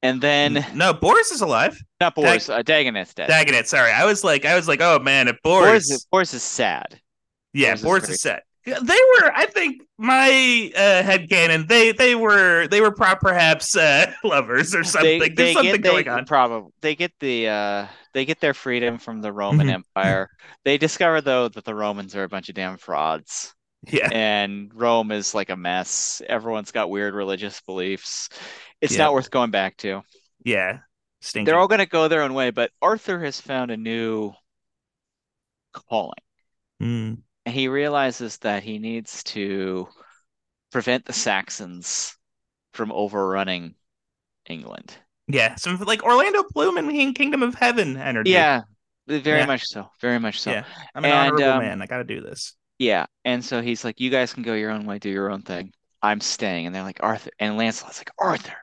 [0.03, 1.79] And then No, Boris is alive.
[1.99, 3.29] not Boris, uh, Dagonet's dead.
[3.29, 3.91] Dagonet, sorry.
[3.91, 6.99] I was like I was like, oh man, if Boris, Boris, is, Boris is sad.
[7.53, 8.43] Yeah, Boris is Boris very- is set.
[8.65, 14.11] They were, I think, my uh, headcanon, they they were they were pro- perhaps uh,
[14.23, 15.19] lovers or something.
[15.19, 16.25] They, There's they something get, they, going on.
[16.25, 19.73] Probably they get the uh, they get their freedom from the Roman Mhm.
[19.73, 20.29] Empire.
[20.63, 23.53] They discover though that the Romans are a bunch of damn frauds,
[23.91, 24.07] Yeah.
[24.13, 26.21] and Rome is like a mess.
[26.29, 28.29] Everyone's got weird religious beliefs.
[28.83, 29.05] It's Yeah.
[29.05, 30.03] not worth going back to.
[30.43, 30.79] Yeah.
[31.33, 34.33] They're all going to go their own way, but Arthur has found a new
[35.71, 36.19] calling,
[36.81, 37.21] Mm.
[37.45, 39.87] and he realizes that he needs to
[40.69, 42.17] prevent the Saxons
[42.73, 43.75] from overrunning
[44.49, 44.97] England.
[45.27, 45.55] Yeah.
[45.55, 48.31] Some like Orlando Bloom and Kingdom of Heaven energy.
[48.31, 48.63] Yeah,
[49.07, 49.45] very Yeah.
[49.45, 49.89] much so.
[50.01, 50.51] Very much so.
[50.51, 50.65] Yeah.
[50.93, 51.81] I'm an And, honorable um, man.
[51.81, 52.53] I got to do this.
[52.79, 53.05] Yeah.
[53.23, 55.71] And so he's like, you guys can go your own way, do your own thing.
[56.01, 56.65] I'm staying.
[56.65, 57.31] And they're like, Arthur.
[57.39, 58.57] And Lancelot's like, Arthur,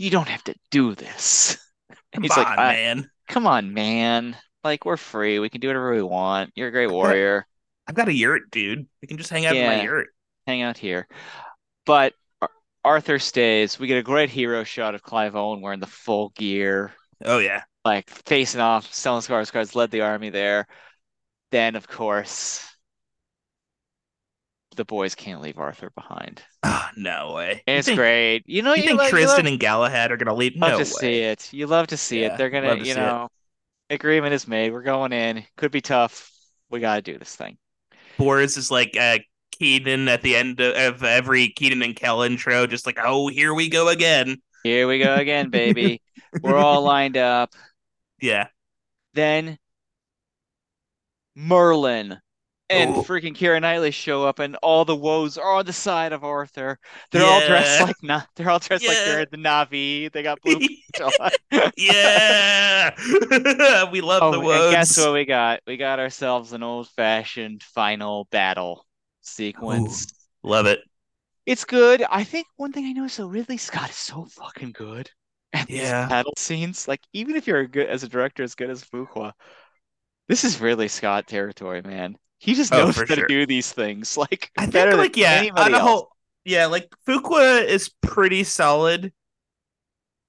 [0.00, 1.56] you don't have to do this.
[2.12, 3.10] And Come he's like, on, "I- man.
[3.28, 4.36] come on, man.
[4.64, 5.38] Like, we're free.
[5.38, 6.50] We can do whatever we want.
[6.56, 7.46] You're a great warrior.
[7.86, 8.88] I've got a yurt, dude.
[9.00, 10.08] We can just hang out in my yurt.
[10.44, 11.06] Hang out here.
[11.86, 12.14] But
[12.84, 13.78] Arthur stays.
[13.78, 16.92] We get a great hero shot of Clive Owen wearing the full gear,
[17.24, 17.62] Oh yeah.
[17.84, 18.90] like facing off.
[18.90, 20.66] Stellan Skarsgård's led the army there.
[21.52, 22.64] Then, of course,
[24.76, 26.42] the boys can't leave Arthur behind.
[26.62, 27.66] Oh, no way.
[27.72, 28.44] You It's think, great.
[28.48, 30.56] You know, You you, think lo- you Tristan love, and Galahad are gonna leave?
[30.60, 30.86] love No to way.
[30.86, 31.52] see it.
[31.52, 32.36] You love to see Yeah, it.
[32.36, 33.14] They're gonna, you see it.
[33.14, 33.28] know,
[33.90, 34.72] agreement is made.
[34.72, 35.46] We're going in.
[35.56, 36.32] Could be tough.
[36.70, 37.58] We got to do this thing.
[38.18, 39.18] Boris is like uh
[39.52, 43.52] Keenan at the end of, of every Keenan and Kel intro, just like, oh, here
[43.52, 44.40] we go again.
[44.62, 46.02] Here we go again, baby.
[46.42, 47.54] We're all lined up.
[48.20, 48.48] Yeah.
[49.14, 49.58] Then
[51.34, 52.20] Merlin
[52.70, 53.02] and Oh.
[53.02, 56.78] freaking Keira Knightley show up, and all the Woads are on the side of Arthur.
[57.10, 60.10] They're all dressed like Na- they're all dressed like they're the Na'vi.
[60.12, 60.54] They got blue
[61.52, 61.70] on.
[61.76, 62.90] yeah.
[63.90, 64.72] we love Oh, the Woads.
[64.74, 65.60] guess what we got?
[65.66, 68.86] We got ourselves an old-fashioned final battle
[69.20, 70.06] sequence.
[70.42, 70.80] Love it.
[71.46, 72.04] It's good.
[72.10, 75.10] I think one thing I noticed though, Ridley Scott is so fucking good
[75.52, 76.06] at these Yeah.
[76.08, 76.86] battle scenes.
[76.86, 79.32] Like even if you're good as a director as good as Fuqua,
[80.28, 82.16] this is Ridley Scott territory, man.
[82.40, 83.16] He just Oh, knows for how sure.
[83.16, 86.10] to do these things like I better think than like yeah, on a whole
[86.44, 89.12] yeah, like Fuqua is pretty solid.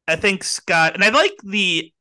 [0.07, 1.91] I think Scott and I like the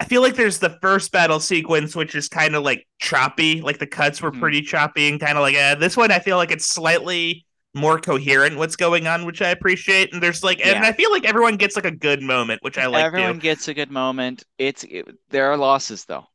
[0.00, 3.78] I feel like there's the first battle sequence which is kind of like choppy, like
[3.78, 4.32] the cuts were Mhm.
[4.32, 7.98] pretty choppy and kind of like uh, this one I feel like it's slightly more
[8.00, 10.12] coherent what's going on, which I appreciate.
[10.12, 12.86] And there's like and I feel like everyone gets like a good moment, which I
[12.86, 13.40] like Everyone too.
[13.40, 14.44] gets a good moment.
[14.56, 16.26] It's it, there are losses though.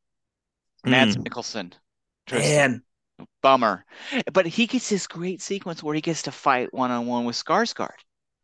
[0.83, 1.73] Mads Mikkelsen,
[2.27, 2.83] Tristan, Man,
[3.41, 3.85] bummer,
[4.33, 7.35] but he gets this great sequence where he gets to fight one on one with
[7.35, 7.89] Skarsgård.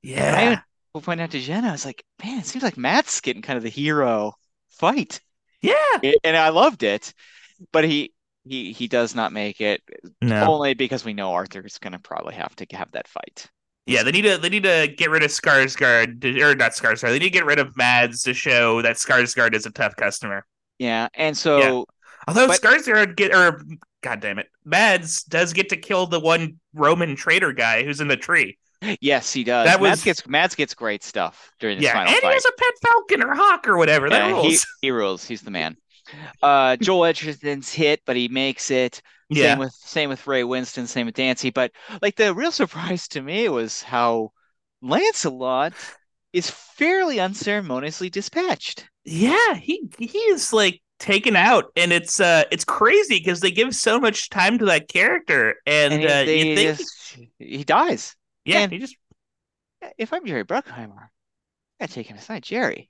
[0.02, 0.62] yeah.
[0.94, 3.58] We'll point out to Jenna, I was like, man, it seems like Matt's getting kind
[3.58, 4.32] of the hero
[4.70, 5.20] fight.
[5.62, 5.76] Yeah.
[6.24, 7.14] And I loved it.
[7.74, 8.14] But he
[8.46, 9.82] he he does not make it
[10.22, 10.54] No.
[10.54, 13.48] only because we know Arthur's gonna probably have to have that fight.
[13.88, 17.10] Yeah, they need to they need to get rid of Skarsgård to- or not Skarsgård.
[17.10, 20.46] They need to get rid of Mads to show that Skarsgård is a tough customer.
[20.80, 21.86] Yeah, and so
[22.28, 23.62] Although But- Skarsgård get or
[24.06, 28.08] god damn it, Mads does get to kill the one Roman traitor guy who's in
[28.08, 28.58] the tree.
[29.02, 29.66] yes, he does.
[29.66, 32.46] That Mads was- gets Mads gets great stuff during this yeah, final and he has
[32.46, 34.10] a pet falcon or hawk or whatever.
[34.10, 34.68] That Yeah, he, rules.
[34.82, 35.26] he rules.
[35.26, 35.76] He's the man.
[36.42, 39.02] Uh, Joel Edgerton's hit, but he makes it.
[39.30, 41.50] yeah, Same with same with Ray Winstone, same with Dancy.
[41.50, 44.32] But like the real surprise to me was how
[44.82, 45.74] Lancelot
[46.32, 48.88] is fairly unceremoniously dispatched.
[49.04, 53.76] yeah, he he is like taken out, and it's uh it's crazy because they give
[53.76, 58.16] so much time to that character, and, And he, uh, you think just, he dies.
[58.44, 58.96] yeah, and- he just
[59.98, 61.10] If I'm Jerry Bruckheimer,
[61.80, 62.44] I take him aside.
[62.44, 62.90] Jerry,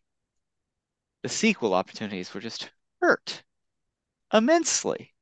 [1.23, 2.69] the sequel opportunities were just
[3.01, 3.43] hurt
[4.33, 5.13] immensely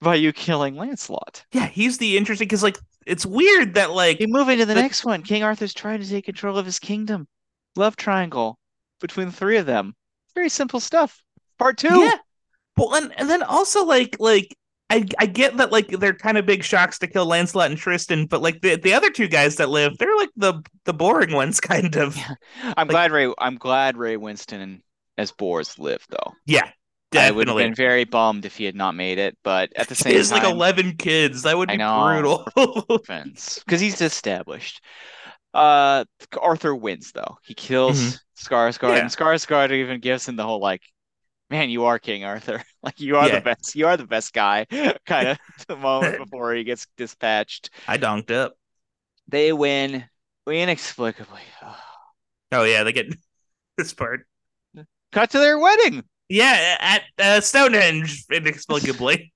[0.00, 1.44] by you killing Lancelot.
[1.52, 4.80] yeah, he's the interesting because like it's weird that like You move into the But-
[4.80, 5.22] next one.
[5.22, 7.28] King Arthur's trying to take control of his kingdom.
[7.76, 8.58] Love triangle.
[9.00, 9.94] between the three of them.
[10.34, 11.20] Very simple stuff.
[11.62, 12.00] Part two.
[12.00, 12.16] Yeah.
[12.76, 14.56] Well, and, and then also like like
[14.90, 18.26] I I get that like they're kind of big shocks to kill Lancelot and Tristan,
[18.26, 21.60] but like the, the other two guys that live, they're like the the boring ones,
[21.72, 22.16] kind of.
[22.16, 22.34] Yeah.
[22.76, 23.32] I'm Like- glad Ray.
[23.38, 24.80] I'm glad Ray Winstone
[25.18, 26.32] as Bors lived though.
[26.46, 26.70] Yeah,
[27.14, 29.94] I would have been very bummed if he had not made it, but at the
[29.94, 31.42] He same has like eleven kids.
[31.42, 32.02] That would I be know.
[32.56, 32.98] brutal.
[33.66, 34.82] because he's established.
[35.54, 36.06] Uh,
[36.40, 37.36] Arthur wins though.
[37.44, 38.86] He kills Skarsgård, Mm-hmm.
[38.94, 39.00] Yeah.
[39.02, 40.80] and Skarsgård even gives him the whole like,
[41.52, 42.62] "Man, you are King Arthur.
[42.82, 43.36] Like you are Yeah.
[43.36, 43.76] the best.
[43.76, 44.66] You are the best guy."
[45.06, 45.38] kind of
[45.68, 47.70] the moment before he gets dispatched.
[47.86, 48.54] I donked up.
[49.28, 50.04] They win
[50.48, 51.42] inexplicably.
[52.54, 53.06] Oh yeah, they get
[53.78, 54.26] this part.
[55.10, 56.04] Cut to their wedding.
[56.28, 59.32] Yeah, at uh, Stonehenge, inexplicably.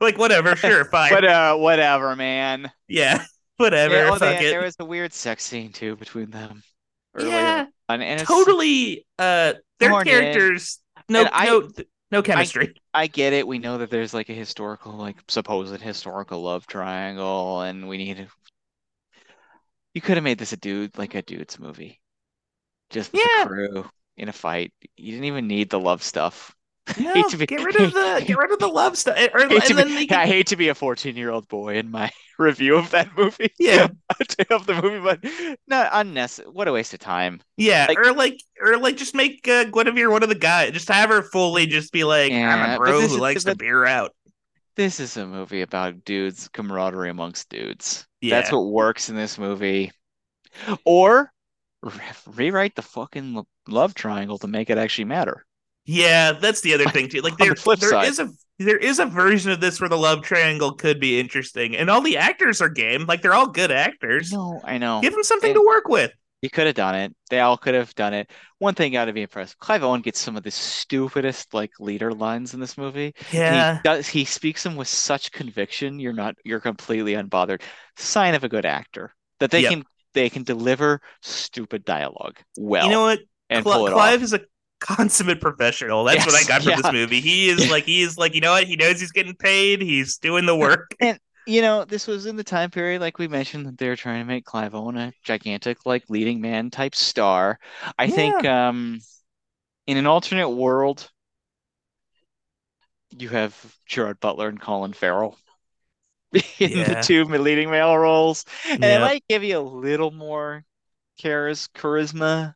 [0.00, 1.10] like whatever, sure, fine.
[1.10, 2.70] But uh, whatever, man.
[2.86, 3.24] yeah,
[3.56, 3.94] whatever.
[3.94, 4.50] Yeah, fuck they- it.
[4.50, 6.62] there was a weird sex scene too between them.
[7.14, 9.06] earlier yeah, on, and totally.
[9.18, 11.68] Uh, their characters, no, I- no,
[12.10, 12.74] no chemistry.
[12.92, 13.46] I get it.
[13.46, 18.28] We know that there's like a historical, like supposed historical love triangle, and we need.
[19.94, 22.00] You could have made this a dude, like a dude's movie,
[22.90, 23.20] just Yeah.
[23.44, 24.72] the crew in a fight.
[24.96, 26.54] You didn't even need the love stuff.
[27.00, 29.16] no, be- get rid of the get rid of the love stuff.
[29.32, 31.90] Or, and Hate be- can- I hate to be a 14 year old boy in
[31.90, 33.52] my review of that movie.
[33.58, 33.88] Yeah.
[34.50, 35.24] of the movie, but
[35.66, 36.50] not unnecessary.
[36.50, 37.40] What a waste of time.
[37.56, 40.72] yeah, like- or like, or like, just make uh, Guinevere one of the guys.
[40.72, 43.84] Just have her fully just be like, I'm a bro who is- likes to beer
[43.86, 44.14] out.
[44.76, 48.06] This is a movie about dudes, camaraderie amongst dudes.
[48.20, 49.92] Yeah, That's what works in this movie.
[50.84, 51.30] Or
[51.82, 51.92] re-
[52.26, 55.44] rewrite the fucking love triangle to make it actually matter.
[55.86, 57.20] Yeah, that's the other thing too.
[57.20, 58.08] Like On the there, side.
[58.08, 58.28] is a
[58.58, 62.00] there is a version of this where the love triangle could be interesting, and all
[62.00, 63.04] the actors are game.
[63.06, 64.32] Like they're all good actors.
[64.32, 65.00] No, I know.
[65.02, 66.12] Give them something And- to work with.
[66.42, 67.16] You could have done it.
[67.30, 68.30] They all could have done it.
[68.58, 69.58] One thing got to be impressed.
[69.58, 73.14] Clive Owen gets some of the stupidest like leader lines in this movie.
[73.32, 74.06] Yeah, he does.
[74.08, 75.98] He speaks them with such conviction.
[75.98, 76.34] You're not.
[76.44, 77.62] You're completely unbothered.
[77.96, 79.70] Sign of a good actor that they Yep.
[79.70, 79.84] can.
[80.12, 83.18] They can deliver stupid dialogue well you know what?
[83.50, 84.22] and Cl- Clive off.
[84.22, 84.40] is a
[84.80, 86.04] consummate professional.
[86.04, 86.76] That's what I Yes, got from yeah.
[86.76, 87.20] this movie.
[87.20, 88.64] He is like he is like you know what?
[88.66, 89.82] He knows he's getting paid.
[89.82, 90.94] He's doing the work.
[91.00, 94.20] And you know, this was in the time period, like we mentioned, that they're trying
[94.20, 97.58] to make Clive Owen a gigantic, like leading man type star.
[97.98, 99.04] I think um
[99.86, 101.10] in an alternate world,
[103.10, 105.38] you have Gerard Butler and Colin Farrell
[106.58, 108.44] in the two leading male roles.
[108.80, 110.64] And it might give you a little more
[111.18, 112.54] charis charisma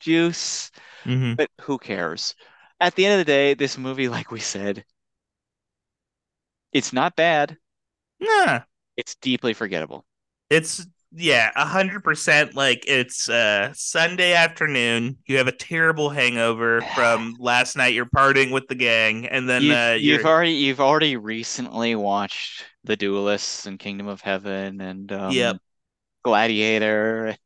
[0.00, 0.70] juice,
[1.04, 1.38] Mhm.
[1.38, 2.34] but who cares?
[2.80, 4.84] At the end of the day, this movie, like we said,
[6.72, 7.58] it's not bad.
[8.20, 8.62] Nah,
[8.96, 10.06] It's deeply forgettable.
[10.48, 12.54] it's yeah, a hundred percent.
[12.54, 15.18] Like it's uh Sunday afternoon.
[15.26, 17.94] You have a terrible hangover from last night.
[17.94, 22.64] You're partying with the gang, and then You've, uh, you've already you've already recently watched
[22.84, 25.56] The Duelists and Kingdom of Heaven and um, Yep.
[26.24, 27.36] Gladiator.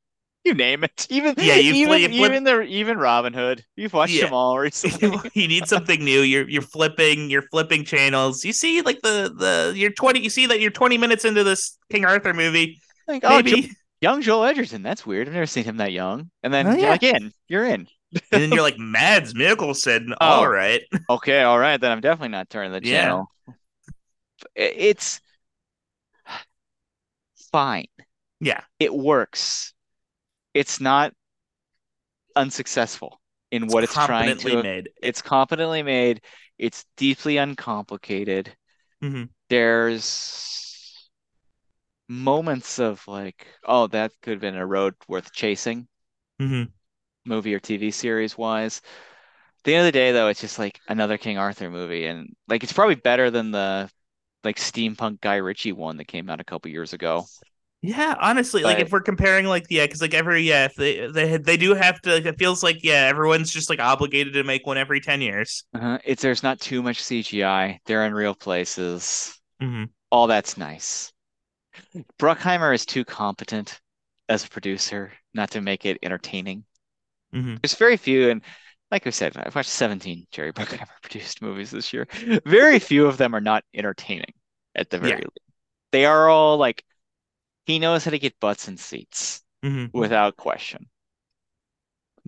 [0.45, 1.07] You name it.
[1.11, 3.64] Even Yeah, you even flip- even the even Robin Hood.
[3.76, 4.26] You've watched Yeah.
[4.26, 5.30] them all recently.
[5.34, 6.20] you need something new.
[6.20, 8.45] You're you're flipping, you're flipping channels.
[8.45, 11.78] You see like the the you're 20 you see that you're 20 minutes into this
[11.90, 12.80] King Arthur movie.
[13.09, 13.70] Like, oh, Jo- Maybe
[14.03, 14.82] young Joel Edgerton.
[14.82, 15.28] That's weird.
[15.28, 16.30] I've never seen him that young.
[16.42, 16.90] And then Oh, you're yeah.
[16.90, 17.32] like in.
[17.49, 17.88] You're in.
[18.12, 20.11] and then you're like Mads Mikkelsen.
[20.20, 20.26] Oh.
[20.26, 20.82] All right.
[21.09, 21.80] Okay, all right.
[21.80, 23.30] Then I'm definitely not turning the channel.
[23.49, 23.53] I-
[24.57, 25.20] It's
[27.53, 27.86] fine.
[28.40, 28.62] Yeah.
[28.78, 29.74] It works.
[30.55, 31.12] It's not
[32.36, 34.62] unsuccessful in what it's trying competently to.
[34.62, 34.90] made.
[35.02, 36.22] It's competently made.
[36.59, 38.57] It's deeply uncomplicated.
[39.00, 39.28] Mhm.
[39.48, 41.11] There's
[42.09, 45.86] moments of like, oh, that could have been a road worth chasing,
[46.38, 46.72] Mhm.
[47.24, 48.80] movie or TV series wise.
[49.61, 52.34] At the end of the day, though, it's just like another King Arthur movie, and
[52.48, 53.90] like it's probably better than the
[54.44, 57.30] like steampunk Guy Ritchie one that came out a couple years ago.
[57.87, 61.37] Yeah, honestly, like if we're comparing, like, yeah, because like every yeah, if they they
[61.37, 62.14] they do have to.
[62.14, 65.64] Like, it feels like yeah, everyone's just like obligated to make one every ten years.
[65.74, 65.99] Uh-huh.
[66.03, 67.80] It's there's not too much CGI.
[67.85, 69.39] They're in real places.
[69.62, 69.85] Mm-hmm.
[70.11, 71.12] All that's nice.
[72.18, 73.80] Bruckheimer is too competent
[74.30, 76.64] as a producer not to make it entertaining.
[77.35, 77.57] Mm-hmm.
[77.62, 78.41] There's very few, and
[78.91, 82.09] like I said, I've watched 17 Jerry Bruckheimer produced movies this year.
[82.47, 84.32] Very few of them are not entertaining
[84.74, 85.16] at the very Yeah.
[85.18, 85.39] least.
[85.93, 86.82] They are all like
[87.67, 89.97] he knows how to get butts in seats Mm-hmm.
[89.99, 90.89] without question.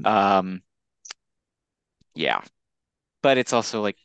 [0.04, 0.62] Um,
[2.14, 2.42] yeah,
[3.22, 3.98] but it's also like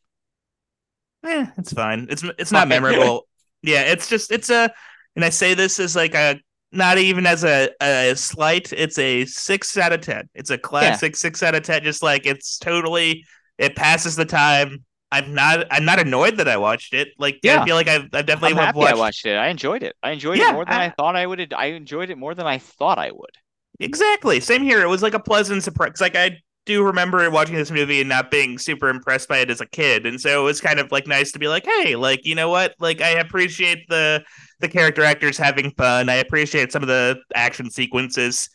[1.23, 2.07] Yeah, it's fine.
[2.09, 3.27] It's it's not memorable.
[3.61, 4.71] yeah, it's just it's a,
[5.15, 6.39] and I say this as like a
[6.71, 8.73] not even as a, a slight.
[8.73, 10.29] It's a six out of ten.
[10.33, 11.17] It's a classic yeah.
[11.17, 11.83] six out of ten.
[11.83, 13.25] Just like it's totally
[13.57, 14.83] it passes the time.
[15.11, 17.09] I'm not I'm not annoyed that I watched it.
[17.17, 17.61] Like yeah.
[17.61, 18.93] I feel like I've, I've definitely happy watched...
[18.93, 19.35] I watched it.
[19.35, 19.95] I enjoyed it.
[20.01, 21.53] I enjoyed yeah, it more than I, I thought I would.
[21.53, 23.37] I enjoyed it more than I thought I would.
[23.79, 24.39] Exactly.
[24.39, 24.81] Same here.
[24.81, 25.99] It was like a pleasant surprise.
[25.99, 29.61] Like I do remember watching this movie and not being super impressed by it as
[29.61, 32.21] a kid, and so it was kind of like nice to be like, hey, like
[32.23, 32.75] you know what?
[32.79, 34.23] Like I appreciate the
[34.59, 36.07] the character actors having fun.
[36.07, 38.49] I appreciate some of the action sequences.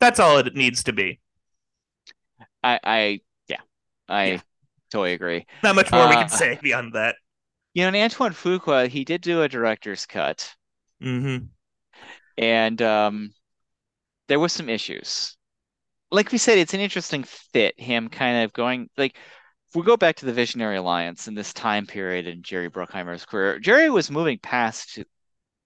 [0.00, 1.20] That's all it needs to be.
[2.62, 3.60] I, I yeah,
[4.08, 4.40] I yeah.
[4.94, 5.44] Totally agree.
[5.62, 7.16] Not much more uh, we can say beyond that.
[7.74, 10.54] You know, and Antoine Fuqua, he did do a director's cut.
[11.02, 11.46] Mm-hmm.
[12.38, 13.34] And um,
[14.28, 15.36] there was some issues.
[16.12, 17.78] Like we said, it's an interesting fit.
[17.78, 19.16] Him kind of going like
[19.68, 23.24] if we go back to the Visionary Alliance in this time period in Jerry Bruckheimer's
[23.24, 25.00] career, Jerry was moving past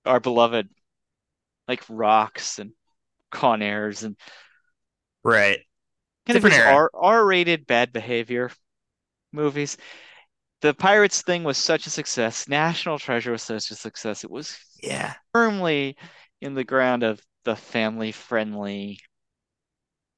[0.07, 0.69] our beloved
[1.67, 2.73] like rocks and
[3.31, 4.17] Con Airs and
[5.23, 5.59] right
[6.27, 8.51] kind Different of R R-rated bad behavior
[9.33, 9.77] movies.
[10.61, 12.49] The Pirates thing was such a success.
[12.49, 14.25] National Treasure was such a success.
[14.25, 15.97] It was yeah firmly
[16.41, 19.01] in the ground of the family friendly.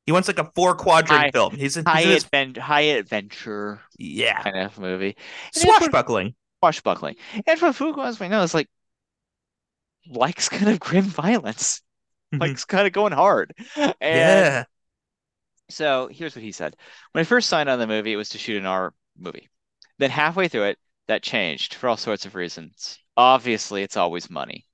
[0.07, 1.55] He wants like a four quadrant high, film.
[1.55, 5.17] He's, a, high, advent, high adventure, yeah, kind of movie.
[5.53, 7.17] Swashbuckling, swashbuckling.
[7.47, 8.69] And for Fuqua, as we know, is like
[10.09, 11.83] likes kind of grim violence,
[12.33, 12.41] mm-hmm.
[12.41, 13.55] likes kind of going hard.
[13.77, 14.65] And yeah.
[15.69, 16.75] So here's what he said:
[17.13, 19.49] When I first signed on the movie, it was to shoot an R movie.
[19.99, 22.99] Then halfway through it, that changed for all sorts of reasons.
[23.17, 24.67] Obviously, it's always money.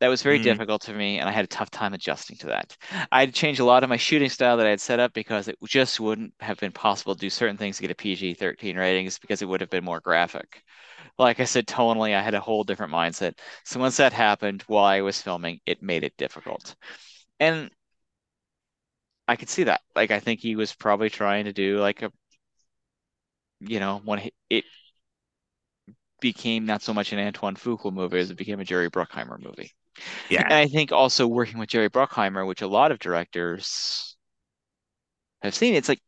[0.00, 0.44] That was very mm.
[0.44, 2.74] difficult for me, and I had a tough time adjusting to that.
[3.12, 5.12] I had to change a lot of my shooting style that I had set up
[5.12, 8.34] because it just wouldn't have been possible to do certain things to get a PG
[8.34, 10.62] 13 ratings because it would have been more graphic.
[11.18, 13.38] Like I said, tonally, I had a whole different mindset.
[13.64, 16.74] So once that happened while I was filming, it made it difficult.
[17.38, 17.70] And
[19.28, 19.82] I could see that.
[19.94, 22.10] Like, I think he was probably trying to do like a,
[23.60, 24.64] you know, when it
[26.20, 29.72] became not so much an Antoine Fuqua movie as it became a Jerry Bruckheimer movie.
[30.28, 30.44] Yeah.
[30.44, 34.16] And I think also working with Jerry Bruckheimer, which a lot of directors
[35.42, 36.00] have seen, it's like,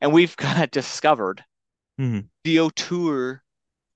[0.00, 1.44] and we've kind of discovered
[2.00, 2.20] mm-hmm.
[2.44, 3.42] the auteur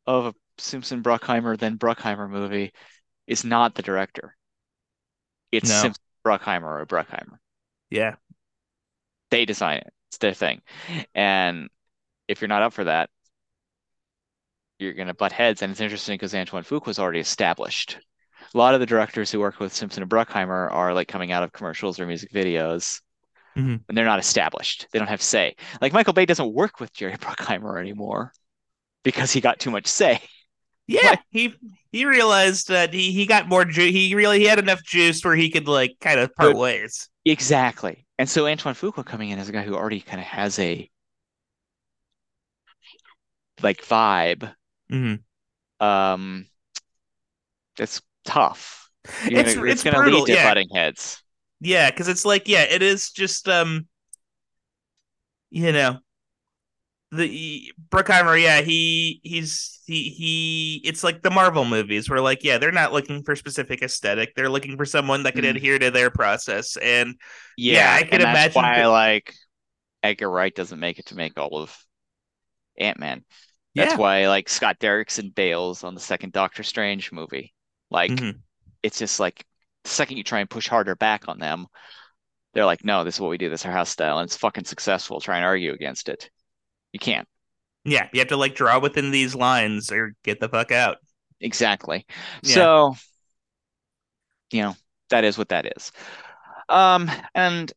[0.06, 2.72] of a Simpson Bruckheimer then Bruckheimer movie
[3.26, 4.34] is not the director.
[5.52, 5.82] It's no.
[5.82, 7.38] Simpson Bruckheimer or Bruckheimer.
[7.90, 8.16] Yeah.
[9.30, 9.92] They design it.
[10.10, 10.62] It's their thing.
[11.14, 11.68] And
[12.28, 13.10] if you're not up for that,
[14.78, 15.62] you're going to butt heads.
[15.62, 17.98] And it's interesting because Antoine Fuqua was already established
[18.54, 21.42] a lot of the directors who work with Simpson and Bruckheimer are like coming out
[21.42, 23.00] of commercials or music videos.
[23.56, 23.76] Mm-hmm.
[23.88, 24.86] And they're not established.
[24.92, 25.56] They don't have say.
[25.80, 28.32] Like Michael Bay doesn't work with Jerry Bruckheimer anymore
[29.02, 30.20] because he got too much say.
[30.86, 31.54] Yeah, he
[31.92, 33.92] he realized that he, he got more juice.
[33.92, 37.10] He really he had enough juice where he could like kind of part ways.
[37.26, 38.06] Exactly.
[38.18, 40.88] And so Antoine Fuqua coming in as a guy who already kind of has a
[43.62, 44.52] like vibe.
[44.90, 45.84] Mm-hmm.
[45.84, 46.46] Um,
[47.76, 48.88] that's tough.
[49.28, 50.48] You're it's gonna, it's, it's gonna lead to yeah.
[50.48, 51.22] butting heads.
[51.60, 53.86] Yeah, because it's like yeah, it is just um,
[55.50, 55.98] you know,
[57.10, 58.40] the Bruckheimer.
[58.40, 60.82] Yeah, he he's he he.
[60.84, 64.34] It's like the Marvel movies where like yeah, they're not looking for specific aesthetic.
[64.34, 65.50] They're looking for someone that can mm.
[65.50, 66.76] adhere to their process.
[66.76, 67.14] And
[67.56, 69.34] yeah, yeah I can imagine why like
[70.02, 71.76] Edgar Wright doesn't make it to make all of
[72.78, 73.24] Ant Man.
[73.78, 73.98] That's yeah.
[73.98, 77.54] why like Scott Derrickson bails on the second Doctor Strange movie.
[77.90, 78.38] Like mm-hmm.
[78.82, 79.44] it's just like
[79.84, 81.66] the second you try and push harder back on them,
[82.54, 83.48] they're like, no, this is what we do.
[83.48, 85.20] This is our house style, and it's fucking successful.
[85.20, 86.30] Try and argue against it.
[86.92, 87.28] You can't.
[87.84, 90.96] Yeah, you have to like draw within these lines or get the fuck out.
[91.40, 92.04] Exactly.
[92.42, 92.54] Yeah.
[92.54, 92.96] So,
[94.50, 94.76] you know,
[95.10, 95.92] that is what that is.
[96.68, 97.72] Um, and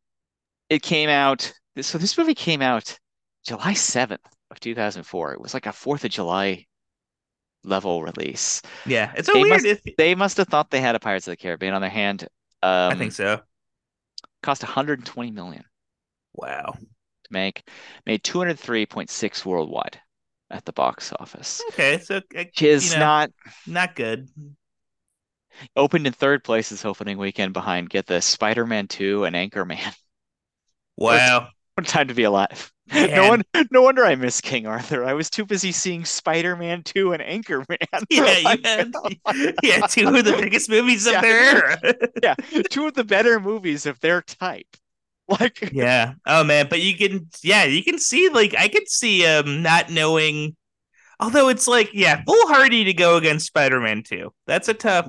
[0.70, 1.54] it came out.
[1.80, 2.98] So this movie came out
[3.46, 4.22] July seventh
[4.52, 5.34] of two thousand four.
[5.34, 6.66] It was like a Fourth of July
[7.64, 8.62] level release.
[8.86, 9.64] Yeah, it's so they weird.
[9.64, 9.96] Must, if...
[9.98, 12.28] They must have thought they had a Pirates of the Caribbean on their hand.
[12.62, 13.42] Um, I think so.
[14.44, 15.64] Cost 120 million.
[16.34, 16.74] Wow.
[16.76, 17.68] To make
[18.06, 20.00] made 203.6 worldwide
[20.50, 21.62] at the box office.
[21.72, 23.32] Okay, so uh, is you know, not
[23.66, 24.30] not good.
[25.76, 29.80] Opened in third place this opening weekend behind get the Spider-Man 2 and Anchorman.
[30.98, 31.48] Wow.
[31.74, 32.72] What a time to be alive.
[32.94, 35.06] No one, no wonder I miss King Arthur.
[35.06, 37.78] I was too busy seeing Spider-Man 2 and Anchorman.
[38.10, 38.24] Yeah,
[38.64, 38.94] had,
[39.64, 41.22] yeah, two of the biggest movies of yeah.
[41.22, 41.78] their era.
[42.24, 42.36] yeah,
[42.70, 44.68] two of the better movies of their type.
[45.40, 49.26] Like, yeah, oh man, but you can, yeah, you can see, like, I could see
[49.26, 50.58] um not knowing.
[51.22, 54.34] Although it's like, yeah, foolhardy to go against Spider-Man 2.
[54.46, 55.08] That's a tough.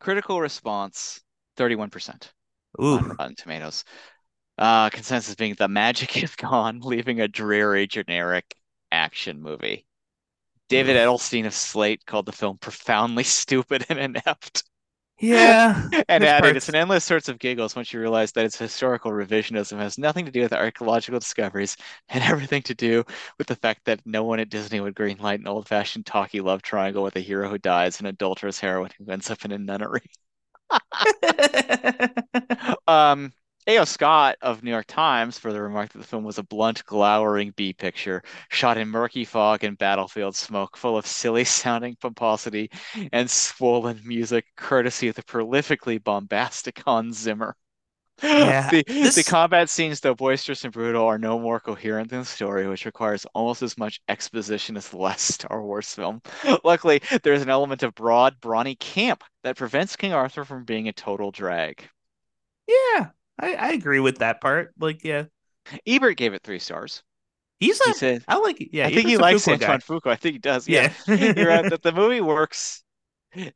[0.00, 1.22] Critical response
[1.56, 2.30] 31%
[2.78, 3.84] on Rotten Tomatoes.
[4.60, 8.54] Uh, consensus being the magic is gone, leaving a dreary, generic
[8.92, 9.86] action movie.
[10.68, 14.64] David Edelstein of Slate called the film profoundly stupid and inept.
[15.20, 19.10] Yeah, And added, it's an endless source of giggles once you realize that its historical
[19.12, 21.76] revisionism has nothing to do with archaeological discoveries
[22.08, 23.04] and everything to do
[23.38, 27.02] with the fact that no one at Disney would greenlight an old-fashioned talky love triangle
[27.02, 30.02] with a hero who dies and adulterous heroine who ends up in a nunnery.
[32.86, 33.32] Um,
[33.66, 33.84] A.O.
[33.84, 37.72] Scott of New York Times further remarked that the film was a blunt, glowering B
[37.72, 42.70] picture, shot in murky fog and battlefield smoke, full of silly-sounding pomposity
[43.12, 47.56] and swollen music, courtesy of the prolifically bombastic Hans Zimmer.
[48.36, 48.84] Yeah, The
[49.14, 52.86] the combat scenes, though boisterous and brutal, are no more coherent than the story, which
[52.86, 56.22] requires almost as much exposition as the last Star Wars film.
[56.64, 60.92] Luckily, there's an element of broad, brawny camp that prevents King Arthur from being a
[60.92, 61.88] total drag.
[62.66, 63.10] yeah,
[63.40, 64.72] I, I agree with that part.
[64.78, 65.24] Like, yeah,
[65.86, 67.02] Ebert gave it three stars.
[67.58, 69.54] he's He said, I like yeah, I think he likes Fuqua.
[69.54, 70.10] Antoine Fuqua.
[70.12, 70.68] I think he does.
[70.68, 70.92] Yeah.
[71.06, 71.32] Yeah.
[71.36, 72.82] You're right that the movie works.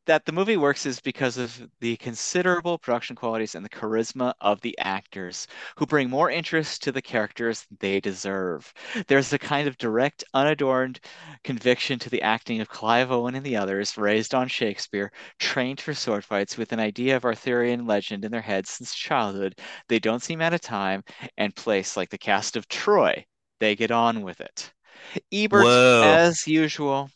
[0.06, 4.60] That the movie works is because of the considerable production qualities and the charisma of
[4.60, 8.72] the actors, who bring more interest to the characters they deserve.
[9.08, 11.00] There's a kind of direct, unadorned
[11.42, 15.10] conviction to the acting of Clive Owen and the others, raised on Shakespeare,
[15.40, 19.58] trained for sword fights with an idea of Arthurian legend in their heads since childhood.
[19.88, 21.02] They don't seem out of time
[21.36, 23.26] and place like the cast of Troy.
[23.58, 24.72] They get on with it.
[25.32, 26.02] Ebert, Whoa.
[26.04, 27.10] as usual,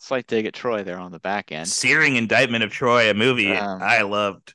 [0.00, 1.68] slight dig at Troy there on the back end.
[1.68, 4.54] Searing indictment of Troy, a movie Um, I loved.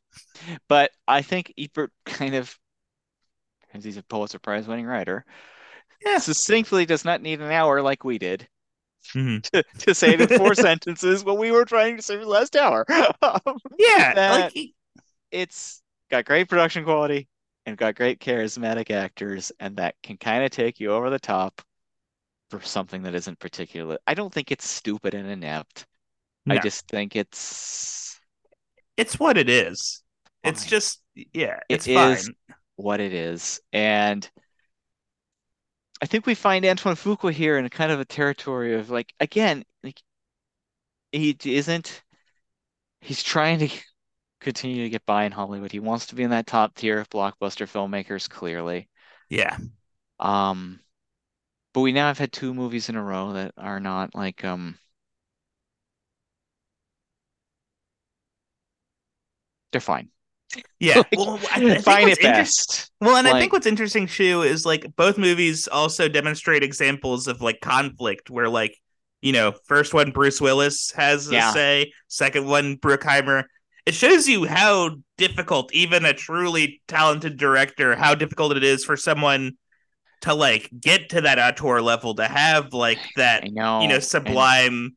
[0.68, 2.58] but I think Ebert kind of,
[3.62, 5.26] because he's a Pulitzer Prize winning writer,
[6.06, 6.18] Yeah.
[6.18, 8.48] succinctly does not need an hour like we did
[9.14, 9.44] Mhm.
[9.54, 12.56] to, to say in four sentences what we were trying to say for the last
[12.56, 12.86] hour.
[13.22, 14.76] Um, Yeah, like he-
[15.32, 17.28] it's got great production quality
[17.66, 21.62] and got great charismatic actors, and that can kind of take you over the top
[22.50, 23.98] for something that isn't particular.
[24.08, 25.86] I don't think it's stupid and inept.
[26.50, 28.20] I just think it's
[28.98, 30.04] it's what it is.
[30.44, 31.02] It's just
[31.34, 32.28] yeah, It it's fine.
[32.28, 32.32] is.
[32.76, 33.62] what it is.
[33.74, 34.30] And
[36.02, 39.14] I think we find Antoine Fuqua here in a kind of a territory of like,
[39.20, 40.02] again, like
[41.12, 42.04] he isn't,
[43.02, 43.70] he's trying to
[44.42, 45.72] continue to get by in Hollywood.
[45.72, 48.90] He wants to be in that top tier of blockbuster filmmakers, clearly.
[49.30, 49.58] Yeah.
[50.20, 50.80] Um,
[51.76, 54.80] but we now have had two movies in a row that are not like, um,
[59.72, 60.10] they're fine.
[60.80, 61.04] Yeah.
[61.12, 62.92] Like, well, I, I think fine what's at best.
[63.02, 67.42] Well, and I think what's interesting too is like both movies also demonstrate examples of
[67.42, 68.76] like conflict where like
[69.22, 71.50] you know first one Bruce Willis has Yeah.
[71.50, 73.44] a say, second one Bruckheimer.
[73.86, 78.98] It shows you how difficult even a truly talented director how difficult it is for
[78.98, 79.54] someone
[80.26, 83.76] to like get to that auteur level to have like that know.
[83.80, 84.96] you know sublime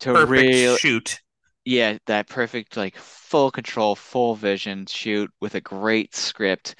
[0.00, 1.20] to perfect real, shoot.
[1.66, 6.76] yeah, that perfect, like full control, full vision shoot with a great script,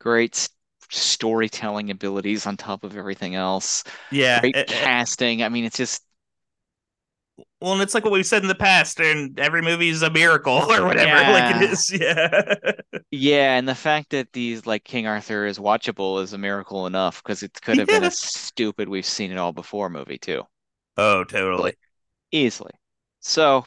[0.00, 0.48] great
[0.90, 4.42] storytelling abilities on top of everything else, Yeah.
[4.42, 5.44] great eh, casting.
[5.44, 6.05] I mean, it's just,
[7.60, 10.10] well, and it's like what we've said in the past, and every movie is a
[10.10, 11.16] miracle or whatever.
[11.32, 12.54] Like it Yeah.
[12.62, 12.72] Yeah.
[13.10, 17.22] yeah, and the fact that these, like King Arthur is watchable is a miracle enough
[17.22, 20.42] because it could have been a stupid we've seen it all before movie too,
[20.98, 21.72] Oh, totally.
[22.30, 22.72] easily.
[23.20, 23.66] So,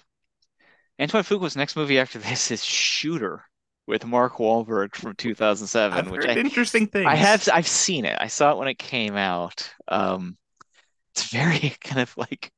[1.01, 3.45] Antoine Fuqua's next movie after this is Shooter
[3.87, 7.07] with Mark Wahlberg from 2007, I've which I interesting thing.
[7.07, 8.17] I have I've seen it.
[8.19, 9.73] I saw it when it came out.
[9.87, 10.37] Um,
[11.13, 12.51] it's very kind of like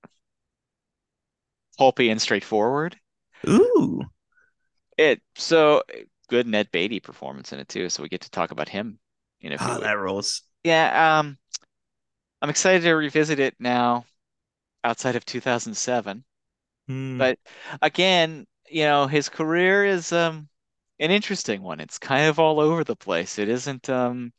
[1.81, 2.95] pulpy and straightforward.
[3.49, 4.03] Ooh.
[4.99, 5.81] It so
[6.29, 7.89] good Ned Beatty performance in it too.
[7.89, 8.99] So we get to talk about him
[9.41, 10.43] in a few Oh, that rules.
[10.63, 11.39] Yeah, um,
[12.39, 14.05] I'm excited to revisit it now
[14.83, 16.23] outside of 2007.
[16.87, 17.17] Hmm.
[17.17, 17.39] But
[17.81, 20.49] again, you know, his career is um
[20.99, 21.79] an interesting one.
[21.79, 23.39] It's kind of all over the place.
[23.39, 24.33] It isn't um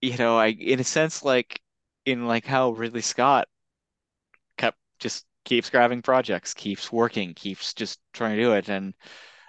[0.00, 1.60] you know, I in a sense like
[2.04, 3.46] in like how Ridley Scott
[4.56, 8.68] kept just keeps grabbing projects, keeps working, keeps just trying to do it.
[8.68, 8.94] And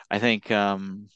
[0.10, 1.10] I think um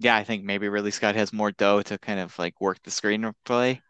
[0.00, 2.90] yeah, I think maybe Ridley Scott has more dough to kind of like work the
[2.90, 3.80] screenplay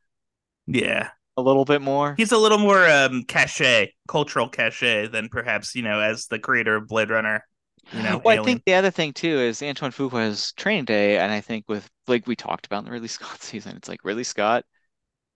[0.66, 1.10] yeah.
[1.36, 2.14] a little bit more.
[2.16, 6.76] He's a little more um cachet, cultural cachet than perhaps, you know, as the creator
[6.76, 7.44] of Blade Runner,
[7.92, 11.32] you know, Well, I think the other thing too is Antoine Fuqua's training day, and
[11.32, 14.24] I think with like we talked about in the Ridley Scott season, it's like Ridley
[14.24, 14.64] Scott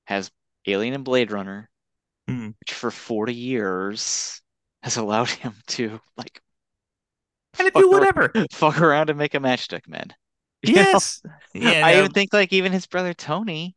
[0.07, 0.31] has
[0.67, 1.69] Alien and Blade Runner,
[2.29, 2.55] Mhm.
[2.61, 4.43] which for 40 years
[4.83, 6.41] has allowed him to like
[7.59, 8.33] And do whatever.
[8.53, 10.15] fuck around and make a matchstick man.
[10.63, 10.75] You?
[10.75, 11.23] Yes.
[11.55, 11.87] Yeah.
[11.87, 13.77] I no, even think like even his brother Tony,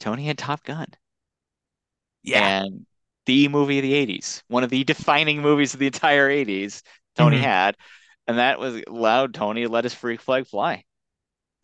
[0.00, 0.86] Tony had Top Gun.
[2.22, 2.62] yeah.
[2.64, 2.86] and
[3.26, 6.82] the movie of the 80s, one of the defining movies of the entire 80s,
[7.16, 7.40] Tony Mhm.
[7.40, 7.76] had,
[8.26, 10.84] and that was allowed Tony to let his freak flag fly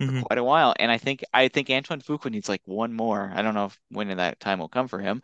[0.06, 0.22] for Mhm.
[0.22, 0.74] quite a while.
[0.78, 3.32] And I think I think Antoine Fuqua needs like one more.
[3.34, 5.22] I don't know if when that time will come for him.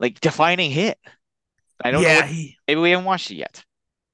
[0.00, 0.98] Like defining hit.
[1.82, 2.14] I don't know.
[2.16, 3.64] What, he- maybe we haven't watched it yet,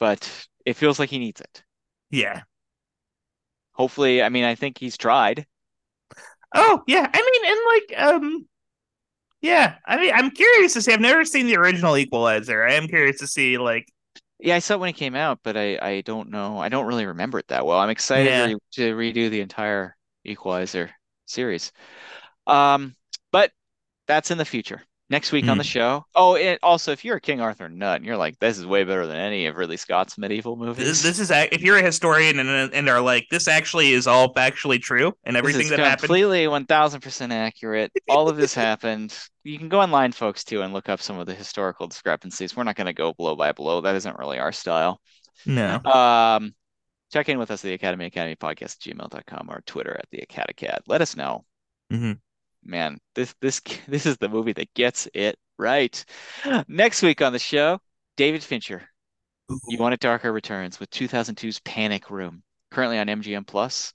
[0.00, 1.62] but it feels like he needs it.
[2.10, 2.42] yeah.
[3.72, 5.46] Hopefully, I mean, I think he's tried.
[6.54, 7.08] Oh yeah.
[7.12, 8.48] I mean, and like, um,
[9.42, 9.76] yeah.
[9.86, 10.92] I mean, I'm curious to see.
[10.92, 12.64] I've never seen the original Equalizer.
[12.64, 13.88] I am curious to see like.
[14.40, 16.58] Yeah, I saw it when it came out, but I I don't know.
[16.58, 17.78] I don't really remember it that well.
[17.78, 18.46] I'm excited Yeah.
[18.46, 20.90] to, re- to redo the entire Equalizer
[21.26, 21.72] series.
[22.46, 22.94] Um,
[23.32, 23.52] but
[24.06, 24.82] that's in the future.
[25.10, 25.68] Next week on the Mhm.
[25.68, 26.06] show.
[26.14, 28.84] Oh, and also if you're a King Arthur nut and you're like, this is way
[28.84, 31.02] better than any of Ridley Scott's medieval movies.
[31.02, 34.80] this is if you're a historian and and are like this actually is all factually
[34.80, 35.98] true and This everything that happened.
[36.08, 37.92] completely 1000% accurate.
[38.08, 39.14] All of this happened.
[39.42, 42.56] You can go online, folks, too, and look up some of the historical discrepancies.
[42.56, 43.82] We're not going to go blow by blow.
[43.82, 45.02] That isn't really our style.
[45.44, 45.82] No.
[45.84, 46.54] Um,
[47.12, 50.78] check in with us at the Academy Academy Podcast gmail.com or Twitter at the Acadacad.
[50.86, 51.44] Let us know.
[51.92, 52.20] Mhm.
[52.64, 56.04] Man, this this this is the movie that gets it right.
[56.68, 57.78] Next week on the show,
[58.16, 58.88] David Fincher.
[59.68, 63.92] You Want It Darker returns with 2002's Panic Room, currently on MGM Plus.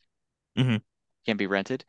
[0.58, 0.82] Mhm.
[1.26, 1.84] Can be rented.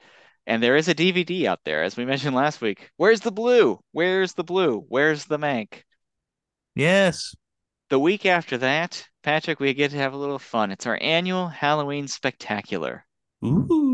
[0.46, 2.90] And there is a DVD out there, as we mentioned last week.
[2.96, 3.78] Where's the blue?
[3.92, 4.84] Where's the blue?
[4.88, 5.82] Where's the Mank?
[6.74, 7.34] Yes.
[7.90, 10.70] The week after that, Patrick, we get to have a little fun.
[10.70, 13.04] It's our annual Halloween spectacular.
[13.44, 13.89] Ooh.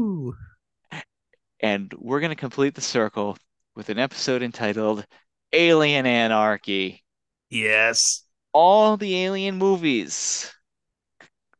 [1.66, 3.36] And we're going to complete the circle
[3.74, 5.04] with an episode entitled
[5.52, 7.02] Alien Anarchy.
[7.50, 8.22] Yes.
[8.52, 10.54] All the alien movies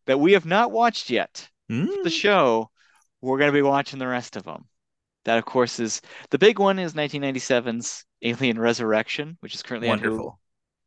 [0.07, 1.49] that we have not watched yet.
[1.69, 2.05] Mm.
[2.05, 2.71] The show,
[3.21, 4.67] we're going to be watching the rest of them.
[5.25, 6.01] That, of course, is
[6.31, 10.37] the big one is 1997's Alien Resurrection, which is currently on Hulu,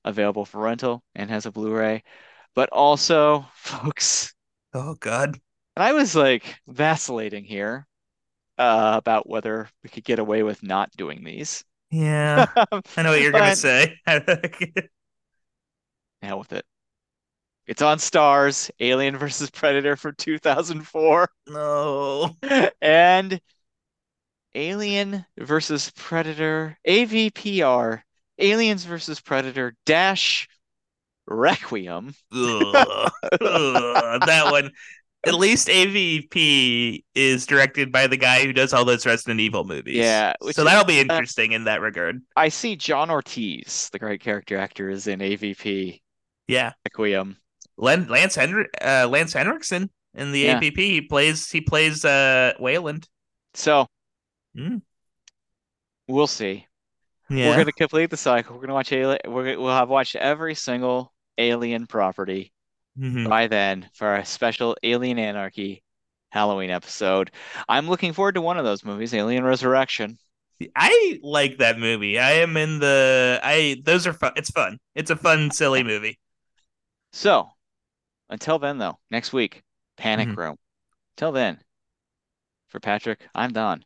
[0.06, 2.04] available for rental and has a Blu-ray.
[2.56, 4.34] But also, folks,
[4.74, 5.38] Oh God.
[5.76, 7.86] And I was like vacillating here
[8.60, 11.64] uh, about whether we could get away with not doing these.
[11.90, 12.46] Yeah.
[12.56, 13.96] I know what you're gonna say.
[16.22, 16.66] Hell with it.
[17.66, 22.36] It's on Starz, Alien versus Predator from 2004, no.
[22.82, 23.40] and
[24.56, 28.02] Alien versus Predator, AVPR,
[28.40, 30.50] Aliens versus Predator dash
[31.28, 32.16] Requiem.
[32.34, 32.76] Ugh.
[32.76, 34.22] Ugh.
[34.26, 34.72] that one.
[35.26, 39.98] At least AVP is directed by the guy who does all those Resident Evil movies.
[39.98, 42.22] Yeah, So uh, that'll be interesting in that regard.
[42.38, 46.02] I see John Ortiz, the great character actor, is in AVP
[46.48, 46.72] Yeah.
[46.86, 47.38] Requiem.
[47.78, 50.60] Len- Lance Henry uh, Lance Henriksen in the Yeah.
[50.60, 53.08] AVP he plays he plays uh Weyland.
[53.54, 53.88] So
[54.58, 54.82] Mm.
[56.08, 56.66] we'll see.
[57.30, 57.50] Yeah.
[57.50, 58.56] We're gonna complete the cycle.
[58.56, 59.20] We're gonna watch Alien.
[59.28, 62.52] We're, we'll have watched every single Alien property
[63.00, 63.30] Mhm.
[63.30, 65.84] by then for our special Alien Anarchy
[66.32, 67.32] Halloween episode.
[67.68, 70.18] I'm looking forward to one of those movies, Alien Resurrection.
[70.76, 72.20] I like that movie.
[72.20, 74.34] I am in the I those are fun.
[74.36, 74.78] It's fun.
[74.96, 76.20] It's a fun silly movie.
[77.14, 77.50] So
[78.30, 79.64] until then, though, next week,
[79.98, 80.38] Panic Mhm.
[80.38, 80.58] Room.
[81.18, 81.60] Till then,
[82.68, 83.84] for Patrick, I'm Don.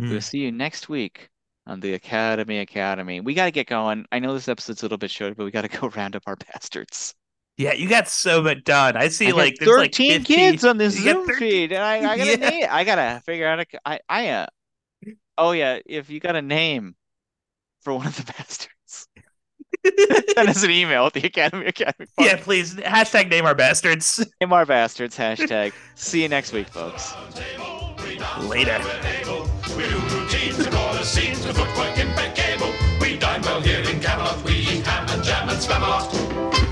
[0.00, 0.10] Mm.
[0.10, 1.28] We'll see you next week
[1.66, 3.20] on the Academy Academy.
[3.20, 4.06] We got to get going.
[4.12, 6.22] I know this episode's a little bit short, but we got to go round up
[6.26, 7.14] our bastards.
[7.56, 8.96] Yeah, you got so much done.
[8.96, 11.72] I see I like there's like 13 50 kids on this you Zoom 13 feed,
[11.72, 12.48] and I, I gotta Yeah.
[12.50, 14.46] name, I gotta figure out a, I, I, uh,
[15.38, 16.96] oh yeah, if you got a name
[17.82, 19.08] for one of the bastards,
[20.34, 22.06] send us an email at the Academy Academy.
[22.18, 24.24] yeah, please hashtag name our bastards.
[24.40, 25.72] Name our bastards hashtag.
[25.94, 27.14] See you next week, folks.
[28.42, 28.80] Later.
[29.76, 32.72] We do routines and all the scenes, the footwork impeccable.
[33.00, 34.42] We dine well here in Camelot.
[34.44, 36.63] We eat ham and jam and spam a lot.